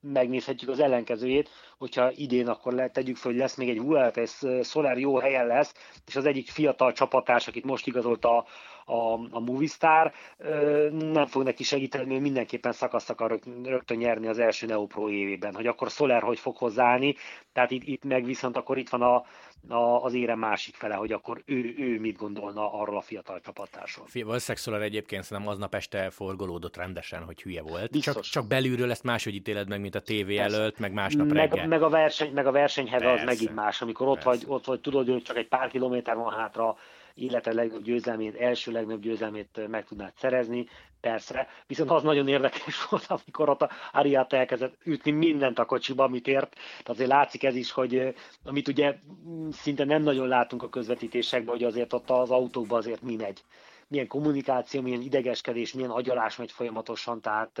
[0.00, 1.48] megnézhetjük az ellenkezőjét,
[1.78, 5.46] hogyha idén akkor le, tegyük fel, hogy lesz még egy Vuelta, és Soler jó helyen
[5.46, 5.74] lesz,
[6.06, 8.44] és az egyik fiatal csapatás, akit most igazolt a,
[8.90, 10.12] a, a Movistar,
[10.90, 15.66] nem fog neki segíteni, mert mindenképpen szakasz akar rögtön nyerni az első Neopro évében, hogy
[15.66, 17.14] akkor Soler hogy fog hozzáállni,
[17.52, 19.24] tehát itt, itt meg viszont akkor itt van a,
[19.74, 24.06] a, az ére másik fele, hogy akkor ő, ő mit gondolna arról a fiatal csapattársról.
[24.12, 28.00] Valószínűleg Soler egyébként szerintem aznap este forgolódott rendesen, hogy hülye volt.
[28.00, 31.66] Csak, csak belülről ezt máshogy ítéled meg, mint a tévé előtt, meg másnap meg, reggel.
[31.66, 35.08] Meg a, verseny, meg a versenyhez az megint más, amikor ott vagy, ott vagy, tudod,
[35.08, 36.76] hogy csak egy pár kilométer van hátra,
[37.14, 40.68] élete legnagyobb győzelmét, első legnagyobb győzelmét meg tudnád szerezni,
[41.00, 41.48] persze.
[41.66, 46.26] Viszont az nagyon érdekes volt, amikor ott a Ariát elkezdett ütni mindent a kocsiba, amit
[46.26, 46.50] ért.
[46.54, 48.98] Tehát azért látszik ez is, hogy amit ugye
[49.50, 53.42] szinte nem nagyon látunk a közvetítésekben, hogy azért ott az autókban azért mi megy
[53.90, 57.58] milyen kommunikáció, milyen idegeskedés, milyen agyalás megy folyamatosan, tehát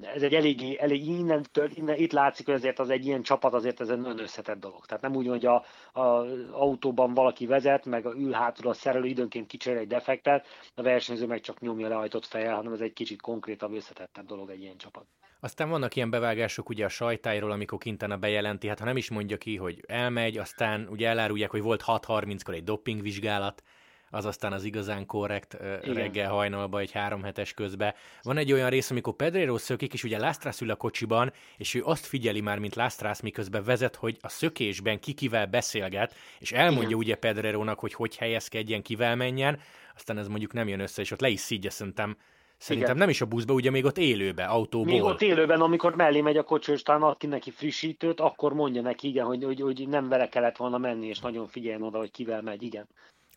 [0.00, 3.80] ez egy eléggé, elég innentől, innen, itt látszik, hogy azért az egy ilyen csapat azért
[3.80, 4.86] ez egy nagyon összetett dolog.
[4.86, 9.06] Tehát nem úgy, hogy a, a autóban valaki vezet, meg a ül hátul a szerelő
[9.06, 13.20] időnként kicserél egy defektet, a versenyző meg csak nyomja lehajtott fejjel, hanem ez egy kicsit
[13.20, 15.06] konkrétabb, összetettebb dolog egy ilyen csapat.
[15.40, 19.36] Aztán vannak ilyen bevágások ugye a sajtájról, amikor Quintana bejelenti, hát ha nem is mondja
[19.36, 23.62] ki, hogy elmegy, aztán ugye elárulják, hogy volt 6.30-kor egy dopingvizsgálat,
[24.10, 25.94] az aztán az igazán korrekt Igen.
[25.94, 27.94] reggel hajnalba, egy három hetes közbe.
[28.22, 31.82] Van egy olyan rész, amikor Pedrero szökik, és ugye Lastras ül a kocsiban, és ő
[31.84, 36.88] azt figyeli már, mint Lastras, miközben vezet, hogy a szökésben ki kivel beszélget, és elmondja
[36.88, 36.98] Igen.
[36.98, 39.60] ugye Pedrerónak, hogy hogy helyezkedjen, kivel menjen,
[39.94, 42.16] aztán ez mondjuk nem jön össze, és ott le is szígye szerintem
[42.60, 43.02] Szerintem Igen.
[43.02, 44.92] nem is a buszba, ugye még ott élőbe, autóból.
[44.92, 48.52] Még ott élőben, amikor mellé megy a kocsi, és talán ad ki neki frissítőt, akkor
[48.52, 51.98] mondja neki, igen, hogy, hogy, hogy nem vele kellett volna menni, és nagyon figyeljen oda,
[51.98, 52.88] hogy kivel megy, igen.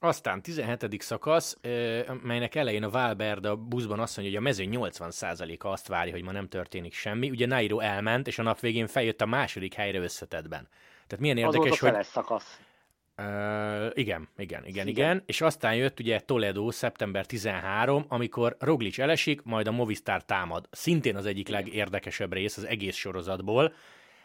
[0.03, 1.01] Aztán 17.
[1.01, 1.57] szakasz,
[2.23, 6.23] melynek elején a Valverde a buszban azt mondja, hogy a mezőny 80%-a azt várja, hogy
[6.23, 7.29] ma nem történik semmi.
[7.29, 10.67] Ugye Nairo elment, és a nap végén feljött a második helyre összetettben.
[11.07, 12.05] Tehát milyen érdekes, Az volt a hogy...
[12.05, 12.59] szakasz.
[13.17, 19.41] Uh, igen, igen, igen, igen, és aztán jött ugye Toledo szeptember 13, amikor Roglic elesik,
[19.41, 20.67] majd a Movistar támad.
[20.71, 21.63] Szintén az egyik igen.
[21.63, 23.73] legérdekesebb rész az egész sorozatból,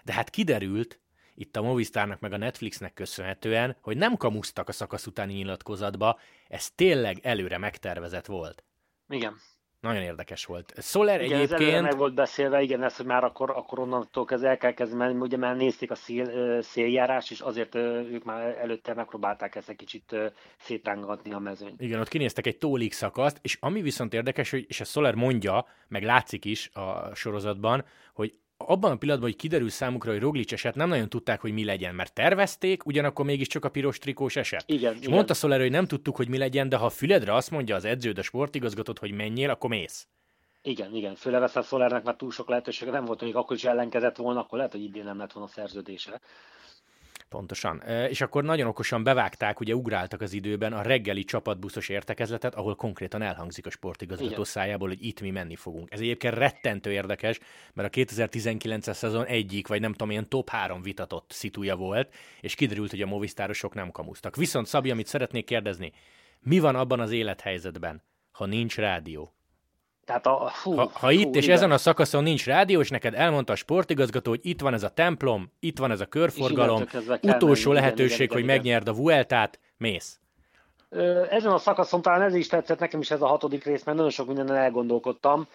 [0.04, 1.00] de hát kiderült,
[1.36, 6.18] itt a Movistarnak meg a Netflixnek köszönhetően, hogy nem kamusztak a szakasz utáni nyilatkozatba,
[6.48, 8.64] ez tényleg előre megtervezett volt.
[9.08, 9.36] Igen.
[9.80, 10.74] Nagyon érdekes volt.
[10.82, 11.74] Soler igen, egyébként...
[11.74, 15.12] Ez meg volt beszélve, igen, ez, hogy már akkor, akkor onnantól kezdve el kell kezdeni,
[15.12, 19.76] mert ugye már nézték a szél, széljárás, és azért ők már előtte megpróbálták ezt egy
[19.76, 20.16] kicsit
[20.58, 21.80] szétrángatni a mezőnyt.
[21.80, 25.66] Igen, ott kinéztek egy tólik szakaszt, és ami viszont érdekes, hogy, és a Soler mondja,
[25.88, 30.74] meg látszik is a sorozatban, hogy abban a pillanatban, hogy kiderül számukra, hogy Roglic eset,
[30.74, 34.64] nem nagyon tudták, hogy mi legyen, mert tervezték, ugyanakkor mégiscsak a piros trikós eset.
[34.66, 35.10] Igen, és igen.
[35.10, 37.84] mondta Soler, hogy nem tudtuk, hogy mi legyen, de ha a füledre azt mondja az
[37.84, 40.06] edződ, a sportigazgatót, hogy menjél, akkor mész.
[40.62, 41.14] Igen, igen.
[41.14, 44.58] Főleg a Solernek már túl sok lehetősége nem volt, hogy akkor is ellenkezett volna, akkor
[44.58, 46.20] lehet, hogy idén nem lett volna szerződése.
[47.36, 47.82] Pontosan.
[48.08, 53.22] És akkor nagyon okosan bevágták, ugye ugráltak az időben a reggeli csapatbuszos értekezletet, ahol konkrétan
[53.22, 54.44] elhangzik a sportigazgató Igen.
[54.44, 55.92] szájából, hogy itt mi menni fogunk.
[55.92, 57.38] Ez egyébként rettentő érdekes,
[57.72, 62.54] mert a 2019-es szezon egyik, vagy nem tudom, ilyen top három vitatott szituja volt, és
[62.54, 64.36] kiderült, hogy a movisztárosok nem kamusztak.
[64.36, 65.92] Viszont Szabi, amit szeretnék kérdezni,
[66.40, 69.35] mi van abban az élethelyzetben, ha nincs rádió?
[70.06, 73.14] Tehát a, fú, ha, ha itt fú, és ezen a szakaszon nincs rádió, és neked
[73.14, 76.84] elmondta a sportigazgató, hogy itt van ez a templom, itt van ez a körforgalom,
[77.22, 80.18] utolsó menni, lehetőség, igen, igen, hogy igen, megnyerd a Vueltát, mész.
[81.30, 84.12] Ezen a szakaszon talán ez is tetszett nekem is ez a hatodik rész, mert nagyon
[84.12, 85.46] sok mindenen elgondolkodtam.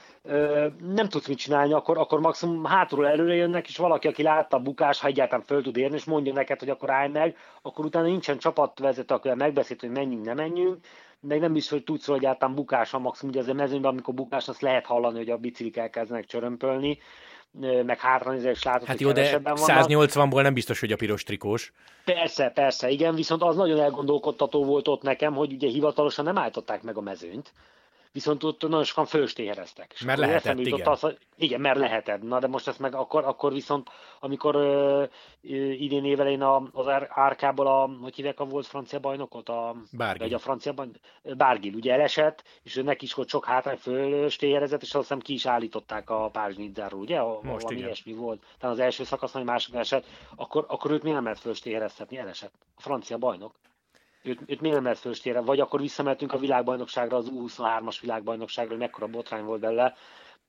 [0.96, 4.60] Nem tudsz mit csinálni, akkor, akkor maximum hátulról előre jönnek, és valaki, aki látta a
[4.60, 8.06] bukás, ha egyáltalán föl tud érni, és mondja neked, hogy akkor állj meg, akkor utána
[8.06, 10.78] nincsen csapatvezető, akivel megbeszélt, hogy menjünk, nem menjünk
[11.22, 14.14] meg nem is, hogy tudsz, hogy egyáltalán bukás a maximum, ugye az a mezőnyben, amikor
[14.14, 16.98] bukás, azt lehet hallani, hogy a biciklik elkezdenek csörömpölni,
[17.86, 21.74] meg hátranézve és látod, Hát jó, de 180-ból nem biztos, hogy a piros trikós.
[22.06, 26.84] Persze, persze, igen, viszont az nagyon elgondolkodtató volt ott nekem, hogy ugye hivatalosan nem állították
[26.84, 27.54] meg a mezőnyt,
[28.12, 29.96] viszont ott nagyon sokan fölstéhereztek.
[30.06, 30.88] Mert lehetett, igen.
[30.88, 32.22] Az, igen, mert lehetett.
[32.22, 35.10] Na de most ezt meg akkor, akkor viszont, amikor uh,
[35.82, 39.50] idén évelén az árkából a, hogy hívják a volt francia bajnokot?
[39.50, 40.26] A, Bárgil.
[40.26, 40.96] Vagy a francia bajnok,
[41.38, 45.46] Bárgil, ugye elesett, és neki is volt sok hátrány fölstéherezett, és azt hiszem ki is
[45.46, 47.20] állították a Pázsnitzáról, ugye?
[47.20, 48.44] A, most valami ilyesmi volt.
[48.60, 52.18] Tehát az első szakasz, hogy másik esett, akkor, akkor őt mi nem lehet fölstéhereztetni?
[52.18, 52.54] Elesett.
[52.76, 53.54] A francia bajnok
[54.24, 55.42] őt, őt miért nem lehet főstére?
[55.42, 59.96] Vagy akkor visszamentünk a világbajnokságra, az U23-as világbajnokságra, hogy mekkora botrány volt bele.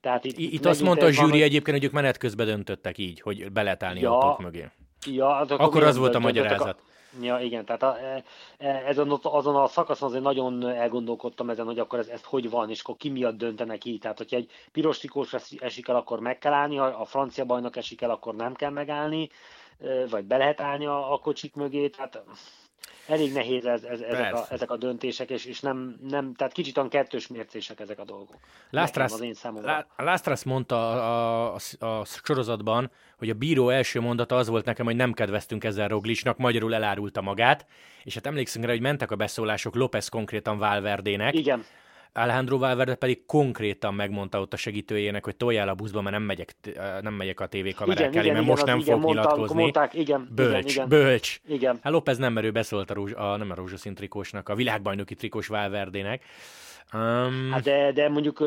[0.01, 3.21] Tehát itt, itt, azt mondta a zsűri van, egyébként, hogy ők menet közben döntöttek így,
[3.21, 4.69] hogy be lehet állni ja, autók mögé.
[5.05, 6.79] Ja, akkor, akkor az volt a magyarázat.
[6.79, 8.23] A, Ja, igen, tehát a, e,
[8.57, 12.69] e, ezen, azon a szakaszon azért nagyon elgondolkodtam ezen, hogy akkor ez, ez hogy van,
[12.69, 13.99] és akkor ki miatt döntenek így.
[13.99, 17.75] Tehát, hogyha egy piros trikós esik el, akkor meg kell állni, ha a francia bajnok
[17.75, 19.29] esik el, akkor nem kell megállni,
[19.79, 21.89] e, vagy be lehet állni a, a kocsik mögé.
[21.89, 22.23] Tehát
[23.07, 26.77] elég nehéz ez, ez, ezek, a, ezek a döntések, és, és nem, nem, tehát kicsit
[26.77, 28.37] olyan kettős mércések ezek a dolgok.
[28.69, 29.19] Lásztrász,
[29.97, 34.95] Lásztrász mondta a, a, a sorozatban, hogy a bíró első mondata az volt nekem, hogy
[34.95, 37.65] nem kedveztünk ezzel Roglicsnak, magyarul elárulta magát,
[38.03, 41.33] és hát emlékszünk rá, hogy mentek a beszólások López konkrétan Valverdének.
[41.33, 41.65] Igen.
[42.13, 46.55] Alejandro Valverde pedig konkrétan megmondta ott a segítőjének, hogy toljál a buszba, mert nem megyek,
[47.01, 49.61] nem megyek a tévékamerák elé, mert most nem fog igen, nyilatkozni.
[49.61, 50.87] Mondták, igen, bölcs, igen, igen.
[50.87, 51.39] bölcs.
[51.47, 51.79] Igen.
[51.81, 55.47] Hát López nem merő beszólt a, rózs, a nem a rózsaszín trikósnak, a világbajnoki trikós
[55.47, 56.23] Valverdének.
[56.93, 57.51] Um...
[57.51, 58.39] Hát de, de mondjuk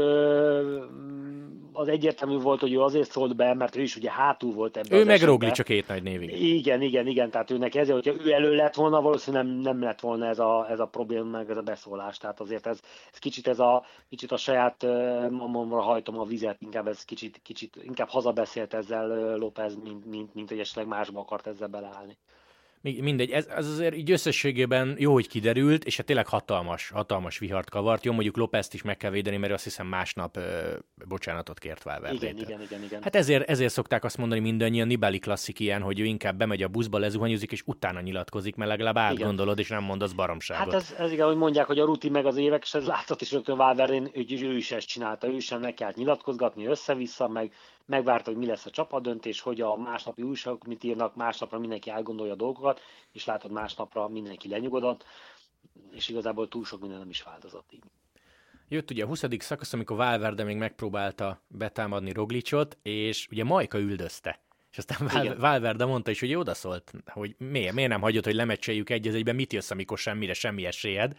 [1.72, 4.99] az egyértelmű volt, hogy ő azért szólt be, mert ő is ugye hátul volt ebben
[4.99, 6.42] Ő meg Rogli csak két nagy névig.
[6.42, 10.01] Igen, igen, igen, tehát őnek ezért, hogyha ő elő lett volna, valószínűleg nem, nem lett
[10.01, 12.18] volna ez a, ez a probléma, meg ez a beszólás.
[12.18, 12.81] Tehát azért ez,
[13.12, 14.83] ez kicsit ez a, kicsit a saját
[15.31, 20.49] mamomra hajtom a vizet, inkább ez kicsit, kicsit inkább hazabeszélt ezzel López, mint, mint, mint
[20.49, 22.16] hogy esetleg másba akart ezzel beleállni
[23.01, 27.70] mindegy, ez, ez azért így összességében jó, hogy kiderült, és hát tényleg hatalmas, hatalmas vihart
[27.70, 28.05] kavart.
[28.05, 30.75] Jó, mondjuk Lópezt is meg kell védeni, mert azt hiszem másnap ö,
[31.09, 32.14] bocsánatot kért Valverde.
[32.14, 33.03] Igen, igen, igen, igen.
[33.03, 36.68] Hát ezért, ezért szokták azt mondani mindannyian, Nibali klasszik ilyen, hogy ő inkább bemegy a
[36.68, 40.72] buszba, lezuhanyozik, és utána nyilatkozik, mert legalább átgondolod, és nem mondasz baromságot.
[40.72, 43.20] Hát ez, ez igen, hogy mondják, hogy a rutin meg az évek, és ez látszott
[43.20, 47.53] is rögtön Valverde, ő, ő is ezt csinálta, ő sem meg kellett nyilatkozgatni össze-vissza, meg
[47.87, 52.33] megvárta, hogy mi lesz a csapatdöntés, hogy a másnapi újságok mit írnak, másnapra mindenki elgondolja
[52.33, 52.76] a dolgokat,
[53.12, 55.05] és látod másnapra mindenki lenyugodott,
[55.91, 57.83] és igazából túl sok minden nem is változott így.
[58.69, 59.25] Jött ugye a 20.
[59.39, 64.41] szakasz, amikor Valverde még megpróbálta betámadni Roglicsot, és ugye Majka üldözte.
[64.71, 68.91] És aztán Val- Valverde mondta is, hogy odaszólt, hogy miért, miért nem hagyott, hogy lemecseljük
[68.91, 71.17] egy egyben, mit jössz, amikor semmire semmi esélyed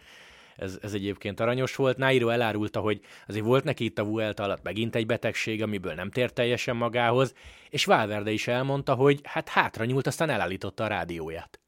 [0.58, 1.96] ez, ez egyébként aranyos volt.
[1.96, 6.10] Nairo elárulta, hogy azért volt neki itt a Vuelta alatt megint egy betegség, amiből nem
[6.10, 7.34] tért teljesen magához,
[7.70, 11.60] és Valverde is elmondta, hogy hát hátra nyúlt, aztán elállította a rádióját.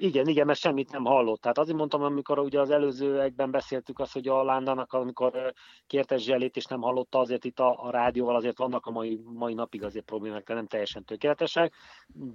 [0.00, 1.40] Igen, igen, mert semmit nem hallott.
[1.40, 5.52] Tehát azért mondtam, amikor ugye az előzőekben beszéltük azt, hogy a Lándának, amikor
[5.86, 9.54] kérte zselét és nem hallotta, azért itt a, a rádióval azért vannak a mai, mai
[9.54, 11.74] napig azért problémák, de nem teljesen tökéletesek,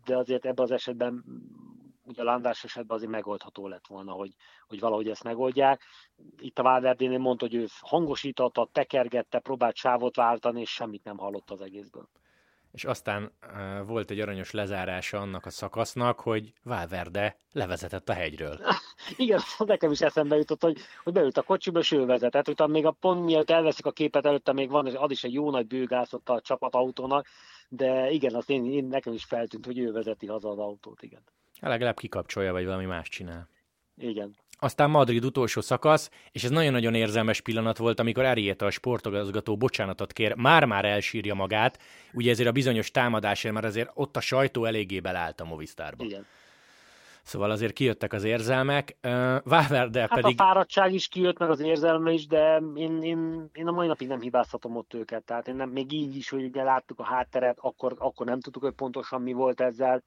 [0.06, 1.24] de azért ebben az esetben
[2.04, 4.36] ugye a Landás esetben azért megoldható lett volna, hogy,
[4.68, 5.82] hogy valahogy ezt megoldják.
[6.40, 11.52] Itt a Valverdénél mondta, hogy ő hangosította, tekergette, próbált sávot váltani, és semmit nem hallott
[11.52, 12.10] az egészből.
[12.74, 18.60] És aztán uh, volt egy aranyos lezárása annak a szakasznak, hogy Valverde levezetett a hegyről.
[19.18, 22.48] Igen, nekem is eszembe jutott, hogy, hogy beült a kocsiba, és ő vezetett.
[22.48, 25.34] Utána még a pont miatt elveszik a képet, előtte még van, és ad is egy
[25.34, 27.28] jó nagy bőgászot a csapatautónak,
[27.70, 31.24] de igen, azt én, én, nekem is feltűnt, hogy ő vezeti haza az autót, igen.
[31.70, 33.50] Legalább kikapcsolja, vagy valami más csinál.
[33.98, 34.36] Igen.
[34.60, 40.14] Aztán Madrid utolsó szakasz, és ez nagyon-nagyon érzelmes pillanat volt, amikor Arieta a sportogazgató bocsánatot
[40.14, 41.80] kér, már-már elsírja magát,
[42.14, 46.04] ugye ezért a bizonyos támadásért, mert azért ott a sajtó eléggé belállt a Movistarba.
[46.04, 46.26] Igen.
[47.24, 48.96] Szóval azért kijöttek az érzelmek.
[49.44, 50.40] Valverde hát pedig...
[50.40, 54.08] a fáradtság is kijött, meg az érzelme is, de én, én, én a mai napig
[54.08, 55.24] nem hibáztatom ott őket.
[55.24, 58.64] Tehát én nem, még így is, hogy ugye láttuk a hátteret, akkor, akkor nem tudtuk,
[58.64, 60.04] hogy pontosan mi volt ezzel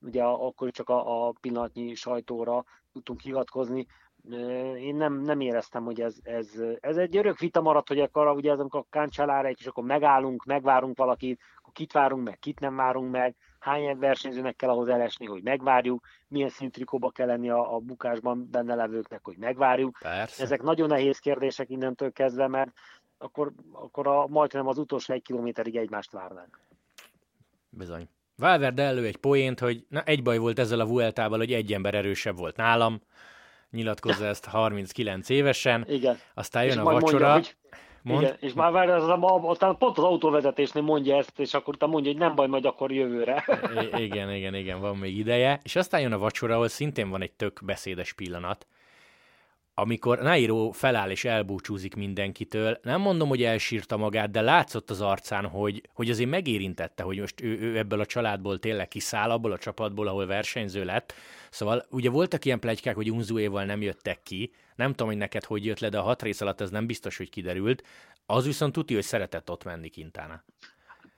[0.00, 3.86] ugye akkor csak a, a pillanatnyi sajtóra tudtunk hivatkozni.
[4.76, 8.52] Én nem, nem éreztem, hogy ez, ez, ez egy örök vita maradt, hogy akkor ugye
[8.52, 12.76] ez, amikor a káncsálára és akkor megállunk, megvárunk valakit, akkor kit várunk meg, kit nem
[12.76, 17.78] várunk meg, hány versenyzőnek kell ahhoz elesni, hogy megvárjuk, milyen szintrikóba kell lenni a, a
[17.78, 19.98] bukásban benne levőknek, hogy megvárjuk.
[20.02, 20.42] Persze.
[20.42, 22.72] Ezek nagyon nehéz kérdések innentől kezdve, mert
[23.18, 26.60] akkor, akkor a, majdnem az utolsó egy kilométerig egymást várnánk.
[27.70, 28.08] Bizony.
[28.38, 31.94] Valverde elő egy poént, hogy na, egy baj volt ezzel a Vueltával, hogy egy ember
[31.94, 33.00] erősebb volt nálam,
[33.70, 35.84] nyilatkozza ezt 39 évesen.
[35.88, 36.18] Igen.
[36.34, 37.28] Aztán jön és a vacsora.
[37.28, 37.56] Mondja, hogy
[38.02, 38.22] Mond.
[38.22, 39.04] Igen, és már várj, az,
[39.42, 42.92] aztán pont az autóvezetésnél mondja ezt, és akkor utána mondja, hogy nem baj, majd akkor
[42.92, 43.44] jövőre.
[43.96, 45.60] I- igen, igen, igen, van még ideje.
[45.62, 48.66] És aztán jön a vacsora, ahol szintén van egy tök beszédes pillanat,
[49.80, 55.46] amikor Nairo feláll és elbúcsúzik mindenkitől, nem mondom, hogy elsírta magát, de látszott az arcán,
[55.46, 59.58] hogy, hogy azért megérintette, hogy most ő, ő ebből a családból tényleg kiszáll, abból a
[59.58, 61.14] csapatból, ahol versenyző lett.
[61.50, 65.64] Szóval ugye voltak ilyen plegykák, hogy Unzuéval nem jöttek ki, nem tudom, hogy neked hogy
[65.64, 67.82] jött le, de a hat rész alatt ez nem biztos, hogy kiderült.
[68.26, 70.44] Az viszont tudja, hogy szeretett ott menni Kintána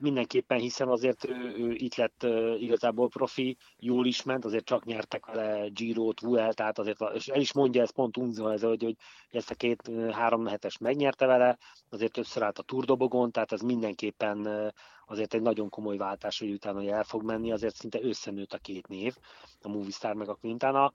[0.01, 4.85] mindenképpen, hiszen azért ő, ő itt lett uh, igazából profi, jól is ment, azért csak
[4.85, 6.21] nyertek vele Giro-t,
[6.53, 8.95] tehát azért, és el is mondja ezt pont Unzo, ez, hogy, hogy
[9.29, 11.57] ezt a két-három hetes megnyerte vele,
[11.89, 14.67] azért többször állt a turdobogon, tehát ez mindenképpen uh,
[15.05, 18.57] azért egy nagyon komoly váltás, hogy utána hogy el fog menni, azért szinte összenőtt a
[18.57, 19.15] két név,
[19.61, 20.91] a Movistar meg a Quintana,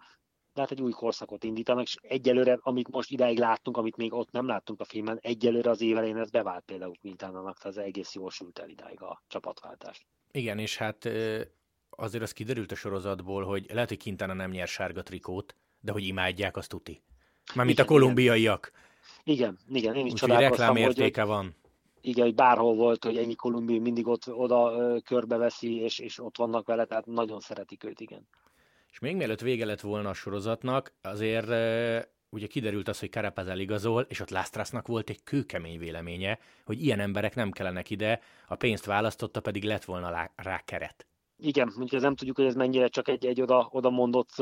[0.56, 4.30] de hát egy új korszakot indítanak, és egyelőre, amit most idáig láttunk, amit még ott
[4.30, 8.58] nem láttunk a filmen, egyelőre az évelén ez bevált például Quintánának, az egész jól sült
[8.58, 10.06] el idáig a csapatváltás.
[10.32, 11.08] Igen, és hát
[11.90, 16.06] azért az kiderült a sorozatból, hogy lehet, hogy Quintana nem nyer sárga trikót, de hogy
[16.06, 17.02] imádják, azt tuti.
[17.54, 18.72] Mármint a kolumbiaiak.
[19.24, 21.54] Igen, igen, én is Úgyhogy csodálkoztam, hogy, van.
[22.00, 26.66] Igen, hogy bárhol volt, hogy ennyi kolumbiai mindig ott oda körbeveszi, és, és ott vannak
[26.66, 28.28] vele, tehát nagyon szeretik őt, igen.
[28.96, 31.46] És még mielőtt vége lett volna a sorozatnak, azért
[32.28, 37.00] ugye kiderült az, hogy Carapaz eligazol, és ott Lásztrásznak volt egy kőkemény véleménye, hogy ilyen
[37.00, 41.06] emberek nem kellenek ide, a pénzt választotta, pedig lett volna rá keret.
[41.36, 44.34] Igen, úgyhogy nem tudjuk, hogy ez mennyire csak egy, egy oda, oda mondott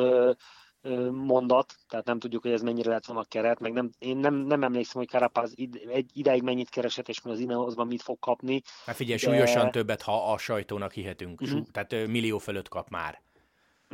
[1.10, 4.34] mondat, tehát nem tudjuk, hogy ez mennyire lett volna a keret, meg nem, én nem,
[4.34, 8.62] nem emlékszem, hogy Carapaz id, egy ideig mennyit keresett, és az Ineosban mit fog kapni.
[8.86, 9.24] Hát figyelj, de...
[9.24, 11.66] súlyosan többet, ha a sajtónak hihetünk, uh-huh.
[11.72, 13.23] tehát millió fölött kap már.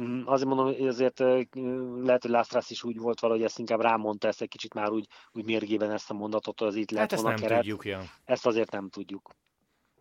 [0.01, 1.19] Mm, azért mondom, hogy azért
[2.03, 5.07] lehet, hogy Lászlász is úgy volt valahogy ezt inkább rámondta ezt egy kicsit már úgy,
[5.33, 7.59] úgy mérgében ezt a mondatot, az itt lehet hát ezt nem keret.
[7.59, 8.03] tudjuk, ja.
[8.25, 9.31] Ezt azért nem tudjuk.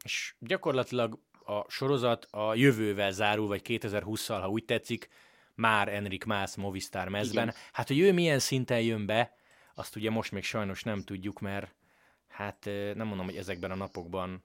[0.03, 5.07] És gyakorlatilag a sorozat a jövővel zárul, vagy 2020-szal, ha úgy tetszik,
[5.55, 7.43] már Enrik Mász Movistar mezben.
[7.43, 7.55] Igen.
[7.71, 9.33] Hát, hogy ő milyen szinten jön be,
[9.75, 11.75] azt ugye most még sajnos nem tudjuk, mert
[12.27, 14.43] hát nem mondom, hogy ezekben a napokban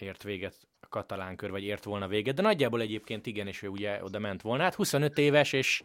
[0.00, 3.68] ért véget a katalán kör, vagy ért volna véget, de nagyjából egyébként igen, és ő
[3.68, 4.62] ugye oda ment volna.
[4.62, 5.82] Hát 25 éves, és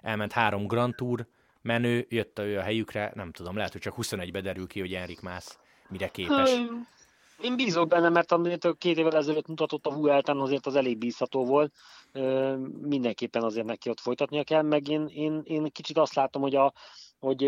[0.00, 1.26] elment három Grand Tour
[1.62, 5.20] menő, jött ő a helyükre, nem tudom, lehet, hogy csak 21-be derül ki, hogy Enrik
[5.20, 5.58] Mász
[5.88, 6.50] mire képes.
[7.40, 11.44] Én bízok benne, mert amit két évvel ezelőtt mutatott a Vuelten, azért az elég bízható
[11.44, 11.72] volt.
[12.80, 16.72] Mindenképpen azért neki ott folytatnia kell, meg én, én, én kicsit azt látom, hogy a,
[17.18, 17.42] hogy,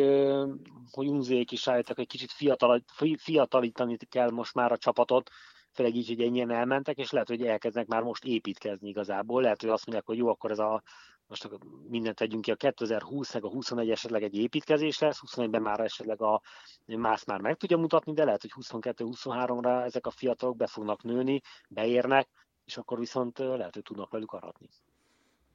[0.90, 2.84] hogy Unzék is rájöttek, hogy kicsit fiatal,
[3.16, 5.30] fiatalítani kell most már a csapatot,
[5.78, 9.42] főleg így, hogy ennyien elmentek, és lehet, hogy elkezdnek már most építkezni igazából.
[9.42, 10.82] Lehet, hogy azt mondják, hogy jó, akkor ez a
[11.26, 11.48] most
[11.88, 16.22] mindent tegyünk ki, a 2020 meg a 21 esetleg egy építkezés lesz, 21-ben már esetleg
[16.22, 16.42] a
[16.86, 21.40] más már meg tudja mutatni, de lehet, hogy 22-23-ra ezek a fiatalok be fognak nőni,
[21.68, 22.28] beérnek,
[22.64, 24.68] és akkor viszont lehet, hogy tudnak velük aratni.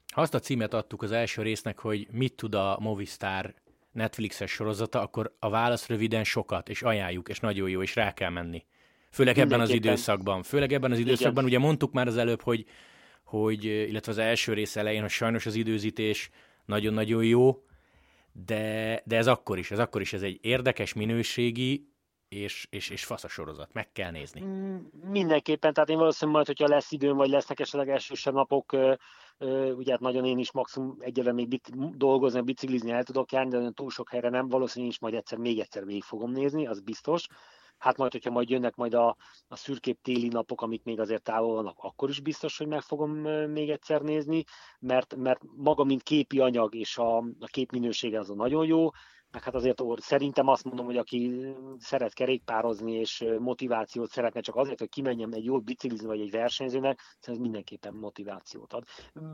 [0.07, 3.53] Azt a címet adtuk az első résznek, hogy mit tud a Movistar
[3.91, 8.29] Netflixes sorozata, akkor a válasz röviden sokat, és ajánljuk, és nagyon jó, és rá kell
[8.29, 8.65] menni.
[9.13, 10.43] Főleg ebben az időszakban.
[10.43, 11.45] Főleg ebben az időszakban, Igen.
[11.45, 12.65] ugye mondtuk már az előbb, hogy,
[13.23, 16.29] hogy, illetve az első rész elején, hogy sajnos az időzítés
[16.65, 17.63] nagyon-nagyon jó,
[18.45, 21.87] de, de ez akkor is, ez akkor is ez egy érdekes, minőségi,
[22.27, 24.41] és, és, és fasz a sorozat, meg kell nézni.
[24.41, 24.77] Mm,
[25.11, 28.77] mindenképpen, tehát én valószínűleg majd, hogyha lesz időm, vagy lesznek esetleg elsősebb napok,
[29.75, 31.61] ugye hát nagyon én is maximum egyre még
[31.95, 35.59] dolgozni, biciklizni el tudok járni, de túl sok helyre nem, valószínűleg is majd egyszer, még
[35.59, 37.27] egyszer végig fogom nézni, az biztos
[37.83, 39.15] hát majd, hogyha majd jönnek majd a,
[39.47, 43.11] a szürkép téli napok, amik még azért távol vannak, akkor is biztos, hogy meg fogom
[43.49, 44.43] még egyszer nézni,
[44.79, 48.89] mert, mert maga, mint képi anyag és a, a kép minősége az a nagyon jó,
[49.33, 54.79] meg hát azért szerintem azt mondom, hogy aki szeret kerékpározni és motivációt szeretne csak azért,
[54.79, 58.83] hogy kimenjen egy jó biciklizni vagy egy versenyzőnek, ez mindenképpen motivációt ad.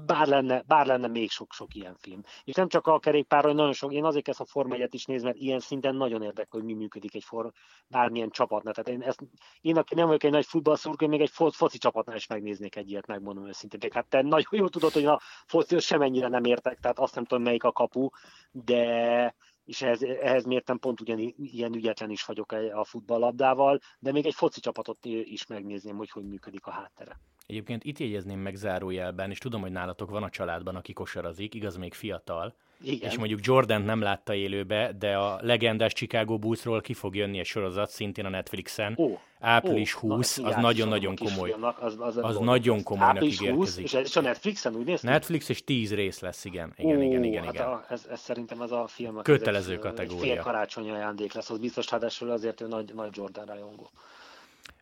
[0.06, 2.22] Bár lenne, bár lenne még sok-sok ilyen film.
[2.43, 5.26] És nem csak a kerékpáron, nagyon sok, én azért ezt a Forma 1 is nézem,
[5.26, 7.52] mert ilyen szinten nagyon érdekel, hogy mi működik egy for,
[7.88, 8.74] bármilyen csapatnál.
[8.74, 9.20] Tehát én, ezt,
[9.62, 13.08] én, aki nem vagyok egy nagy futballszurkó, még egy foci csapatnál is megnéznék egy ilyet,
[13.08, 13.91] megmondom őszintén.
[13.93, 17.43] Hát te nagyon jól tudod, hogy a foci semennyire nem értek, tehát azt nem tudom,
[17.43, 18.10] melyik a kapu,
[18.52, 19.36] de
[19.70, 24.34] és ehhez, ehhez mértem pont ugyan ilyen ügyetlen is vagyok a futballlabdával, de még egy
[24.34, 27.20] foci csapatot is megnézném, hogy hogy működik a háttere.
[27.50, 31.78] Egyébként itt jegyezném meg zárójelben, és tudom, hogy nálatok van a családban, aki kosarazik, igaz,
[31.78, 33.10] még fiatal, igen.
[33.10, 37.45] És mondjuk Jordan nem látta élőbe, de a legendás Chicago Bullsról ki fog jönni egy
[37.45, 38.95] sorozat, szintén a Netflixen.
[38.97, 41.56] Ó, Április ó, 20, na, az nagyon-nagyon komoly.
[41.80, 43.84] az, az, az nagyon komolynak Április ígérkezik.
[43.84, 46.74] 20, és, és a Netflixen úgy néz Netflix és 10 rész lesz, igen.
[46.78, 47.43] Igen, ó, igen, igen.
[47.43, 47.68] Hát igen.
[47.68, 49.22] A, ez, ez, szerintem ez a film.
[49.22, 50.34] Kötelező ez kategória.
[50.34, 53.89] Fél karácsonyi ajándék lesz, az biztos, hát azért ő nagy, nagy Jordan rajongó.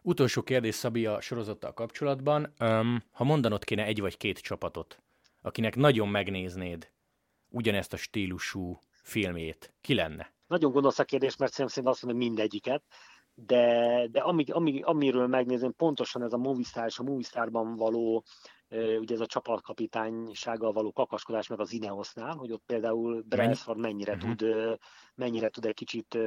[0.08, 2.53] Utolsó kérdés Szabi a sorozattal kapcsolatban.
[2.60, 5.03] Um, ha mondanod kéne egy vagy két csapatot,
[5.41, 6.91] akinek nagyon megnéznéd
[7.49, 10.34] ugyanezt a stílusú filmét, ki lenne?
[10.47, 12.84] Nagyon gonosz a kérdés, mert szerintem azt mondom, mindegyiket,
[13.34, 18.24] de, de ami, ami, amiről megnézem, pontosan ez a Movistar és a Movistarban való
[18.70, 24.36] ugye ez a csapatkapitánysággal való kakaskodás meg az Ineosnál, hogy ott például Brailsford mennyire uh-huh.
[24.36, 24.55] tud,
[25.15, 26.18] mennyire tud egy kicsit,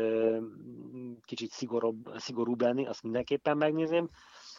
[1.24, 4.08] kicsit szigorúbb, szigorúbb lenni, azt mindenképpen megnézném.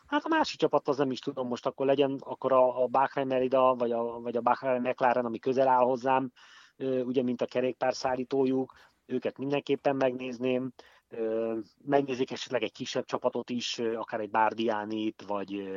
[0.06, 3.28] Hát a másik csapat az nem is tudom, most akkor legyen akkor a, a Bahrain
[3.28, 6.32] Merida, vagy a, vagy a Bahrain McLaren, ami közel áll hozzám,
[6.78, 8.74] ugye, mint a kerékpárszállítójuk,
[9.06, 10.72] őket mindenképpen megnézném.
[11.86, 15.70] Megnézik esetleg egy kisebb csapatot is, akár egy Bárdiánit, vagy,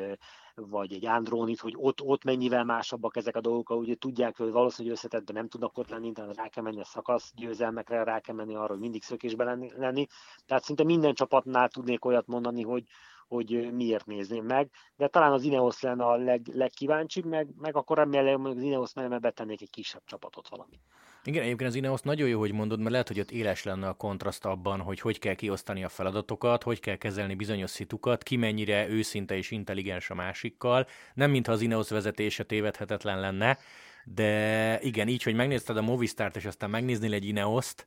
[0.54, 4.96] vagy egy Andrónit, hogy ott, ott mennyivel másabbak ezek a dolgok, ugye tudják, hogy valószínűleg
[4.96, 8.54] összetettben nem tudnak ott lenni, tehát rá kell menni a szakasz győzelmekre, rá kell menni
[8.54, 10.06] arra, hogy mindig szökésben lenni.
[10.46, 12.84] Tehát szinte minden csapatnál tudnék olyat mondani, hogy,
[13.28, 17.96] hogy miért nézném meg, de talán az Ineos lenne a leg, legkíváncsibb, meg, meg akkor
[17.96, 20.80] remélem, hogy az Ineos mellett betennék egy kisebb csapatot valami.
[21.24, 23.92] Igen, egyébként az Ineos nagyon jó, hogy mondod, mert lehet, hogy ott éles lenne a
[23.92, 28.88] kontraszt abban, hogy hogy kell kiosztani a feladatokat, hogy kell kezelni bizonyos szitukat, ki mennyire
[28.88, 30.86] őszinte és intelligens a másikkal.
[31.14, 33.58] Nem mintha az Ineos vezetése tévedhetetlen lenne,
[34.04, 37.86] de igen, így, hogy megnézted a Movistart, és aztán megnéznél egy Ineoszt,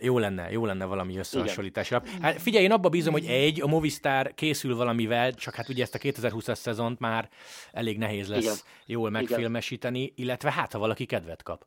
[0.00, 2.02] jó lenne, jó lenne valami összehasonlításra.
[2.20, 5.94] Hát figyelj, én abba bízom, hogy egy, a Movistar készül valamivel, csak hát ugye ezt
[5.94, 7.28] a 2020-as szezont már
[7.72, 8.56] elég nehéz lesz Igen.
[8.86, 11.66] jól megfilmesíteni, illetve hát, ha valaki kedvet kap.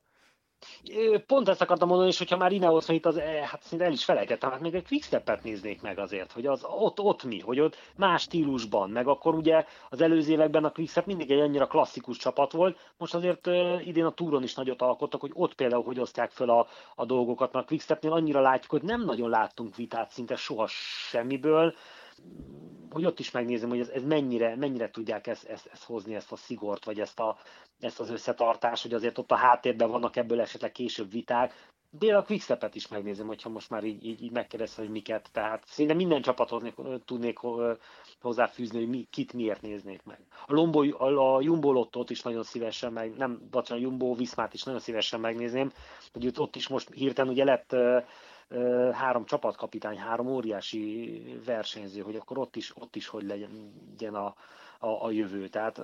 [1.27, 4.03] Pont ezt akartam mondani, és hogyha már Ineos itt az, eh, hát szinte el is
[4.03, 7.77] felejtettem, hát még egy quickstep néznék meg azért, hogy az ott, ott mi, hogy ott
[7.95, 12.51] más stílusban, meg akkor ugye az előző években a quickstep mindig egy annyira klasszikus csapat
[12.51, 13.47] volt, most azért
[13.85, 17.51] idén a túron is nagyot alkottak, hogy ott például hogy osztják fel a, a dolgokat,
[17.51, 20.67] mert a quickstepnél annyira látjuk, hogy nem nagyon láttunk vitát szinte soha
[21.09, 21.73] semmiből,
[22.91, 26.31] hogy ott is megnézem, hogy ez, ez mennyire, mennyire tudják ezt, ezt, ezt hozni, ezt
[26.31, 27.37] a szigort, vagy ezt, a,
[27.79, 31.69] ezt az összetartást, hogy azért ott a háttérben vannak ebből esetleg később viták.
[31.99, 35.29] De a Quickstep-et is megnézem, hogyha most már így, így, így megkérdezte, hogy miket.
[35.31, 36.63] Tehát szinte minden csapathoz
[37.05, 37.39] tudnék
[38.21, 40.19] hozzáfűzni, hogy mi, kit miért néznék meg.
[40.45, 44.53] A, Lombo, a, a Jumbo Lottot is nagyon szívesen meg, nem, bocsánat, a Jumbo Viszmát
[44.53, 45.71] is nagyon szívesen megnézném,
[46.13, 47.75] hogy ott is most hirtelen ugye lett
[48.93, 54.35] három csapatkapitány, három óriási versenyző, hogy akkor ott is, ott is hogy legyen a,
[54.81, 55.47] a, a jövő.
[55.47, 55.81] Tehát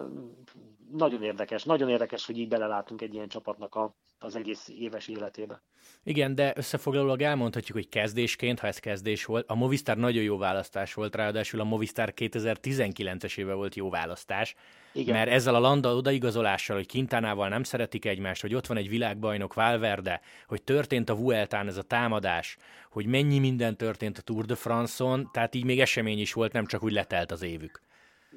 [0.91, 5.61] nagyon érdekes, nagyon érdekes, hogy így belelátunk egy ilyen csapatnak a, az egész éves életébe.
[6.03, 10.93] Igen, de összefoglalólag elmondhatjuk, hogy kezdésként, ha ez kezdés volt, a Movistar nagyon jó választás
[10.93, 14.55] volt, ráadásul a Movistar 2019-es éve volt jó választás,
[14.93, 15.15] Igen.
[15.15, 19.53] mert ezzel a Landa odaigazolással, hogy Kintánával nem szeretik egymást, hogy ott van egy világbajnok
[19.53, 22.57] Valverde, hogy történt a Vueltán ez a támadás,
[22.89, 26.65] hogy mennyi minden történt a Tour de France-on, tehát így még esemény is volt, nem
[26.65, 27.81] csak úgy letelt az évük.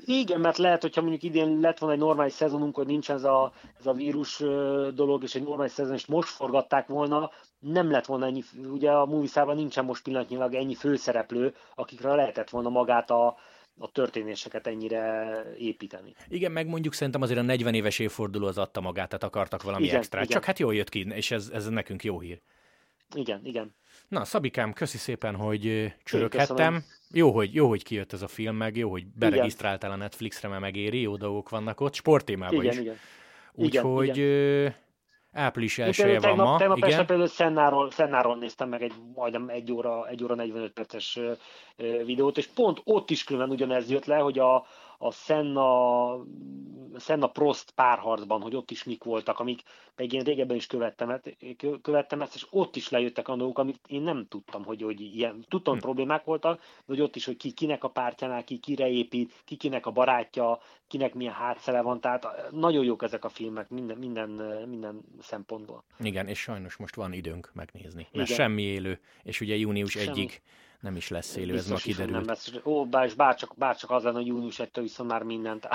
[0.05, 3.53] Igen, mert lehet, hogyha mondjuk idén lett volna egy normális szezonunk, hogy nincs ez a,
[3.79, 4.39] ez a vírus
[4.95, 9.07] dolog, és egy normális szezon, és most forgatták volna, nem lett volna ennyi, ugye a
[9.07, 13.37] Movistarban nincsen most pillanatnyilag ennyi főszereplő, akikre lehetett volna magát a,
[13.79, 16.15] a történéseket ennyire építeni.
[16.29, 19.85] Igen, meg mondjuk szerintem azért a 40 éves évforduló az adta magát, tehát akartak valami
[19.85, 20.19] igen, extra.
[20.19, 20.31] Igen.
[20.31, 22.41] Csak hát jól jött ki, és ez, ez nekünk jó hír.
[23.15, 23.75] Igen, igen.
[24.11, 26.85] Na, Szabikám, köszi szépen, hogy csöröghettem.
[27.11, 30.61] Jó hogy, jó, hogy kijött ez a film, meg jó, hogy beregisztráltál a Netflixre, mert
[30.61, 32.79] megéri, jó dolgok vannak ott, sporttémában is.
[32.79, 32.97] Igen.
[33.53, 34.25] Úgyhogy
[35.33, 36.59] április elsője van ma.
[36.59, 37.07] Tegnap igen.
[37.07, 41.19] például Szennáról, Szennáról néztem meg egy majdnem egy óra, egy óra 45 perces
[42.05, 44.67] videót, és pont ott is külön ugyanez jött le, hogy a,
[45.03, 46.25] a Senna,
[46.99, 49.63] Senna Prost párharcban, hogy ott is mik voltak, amik
[49.97, 51.21] meg én régebben is követtem,
[51.83, 55.45] követtem ezt, és ott is lejöttek a dolgok, amit én nem tudtam, hogy, hogy ilyen,
[55.49, 55.89] tudtam, hogy hm.
[55.89, 59.57] problémák voltak, de hogy ott is, hogy ki kinek a pártjánál, ki kire épít, ki
[59.57, 64.31] kinek a barátja, kinek milyen hátszele van, tehát nagyon jók ezek a filmek minden, minden,
[64.69, 65.85] minden szempontból.
[65.99, 68.41] Igen, és sajnos most van időnk megnézni, mert Igen.
[68.41, 70.09] semmi élő, és ugye június semmi.
[70.09, 70.43] egyig
[70.81, 72.17] nem is lesz élő, Biztos ez ma kiderült.
[72.17, 72.53] Nem lesz.
[72.65, 75.69] Ó, bár, bárcsak, bárcsak az lenne, hogy június 1 viszont már mindent.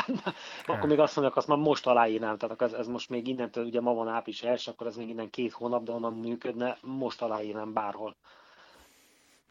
[0.66, 2.38] akkor még azt mondják, azt már most aláírnám.
[2.38, 5.30] Tehát ez, ez most még innentől, ugye ma van április első, akkor ez még innen
[5.30, 8.16] két hónap, de onnan működne, most aláírnám bárhol.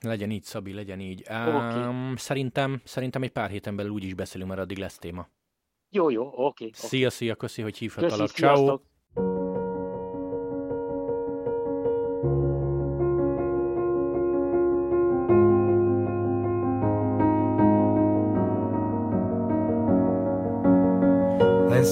[0.00, 1.22] Legyen így, Szabi, legyen így.
[1.28, 1.82] Okay.
[1.82, 5.28] Um, szerintem, szerintem egy pár héten belül úgy is beszélünk, mert addig lesz téma.
[5.90, 6.40] Jó, jó, oké.
[6.42, 8.28] Okay, Szia, szia, köszi, hogy hívhatalak.
[8.28, 8.78] Ciao.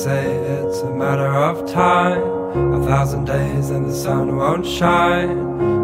[0.02, 2.22] Say it's a matter of time,
[2.74, 5.38] a thousand days and the sun won't shine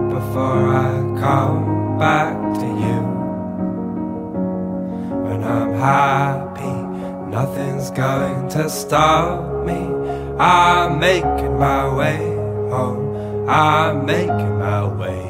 [0.08, 0.90] before I
[1.20, 3.00] come back to you.
[5.24, 6.76] When I'm happy,
[7.30, 9.80] nothing's going to stop me.
[10.36, 12.18] I'm making my way
[12.74, 15.27] home, I'm making my way.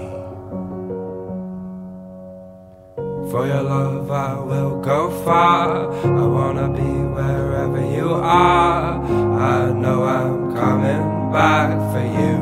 [3.31, 5.93] For your love, I will go far.
[5.93, 9.03] I wanna be wherever you are.
[9.05, 12.37] I know I'm coming back for you.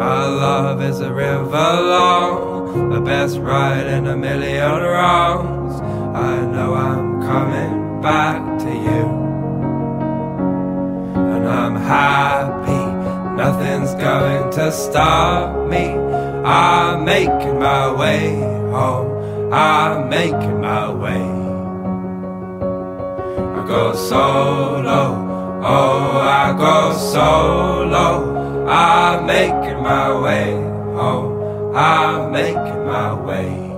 [0.00, 5.78] Our love is a river long, the best ride in a million wrongs.
[6.16, 9.02] I know I'm coming back to you.
[11.34, 12.84] And I'm happy,
[13.36, 16.05] nothing's going to stop me.
[16.46, 18.36] I'm making my way
[18.70, 19.52] home.
[19.52, 21.26] I'm making my way.
[23.58, 25.60] I go solo.
[25.64, 28.66] Oh, I go solo.
[28.68, 30.52] I'm making my way
[30.94, 31.74] home.
[31.74, 33.75] I'm making my way.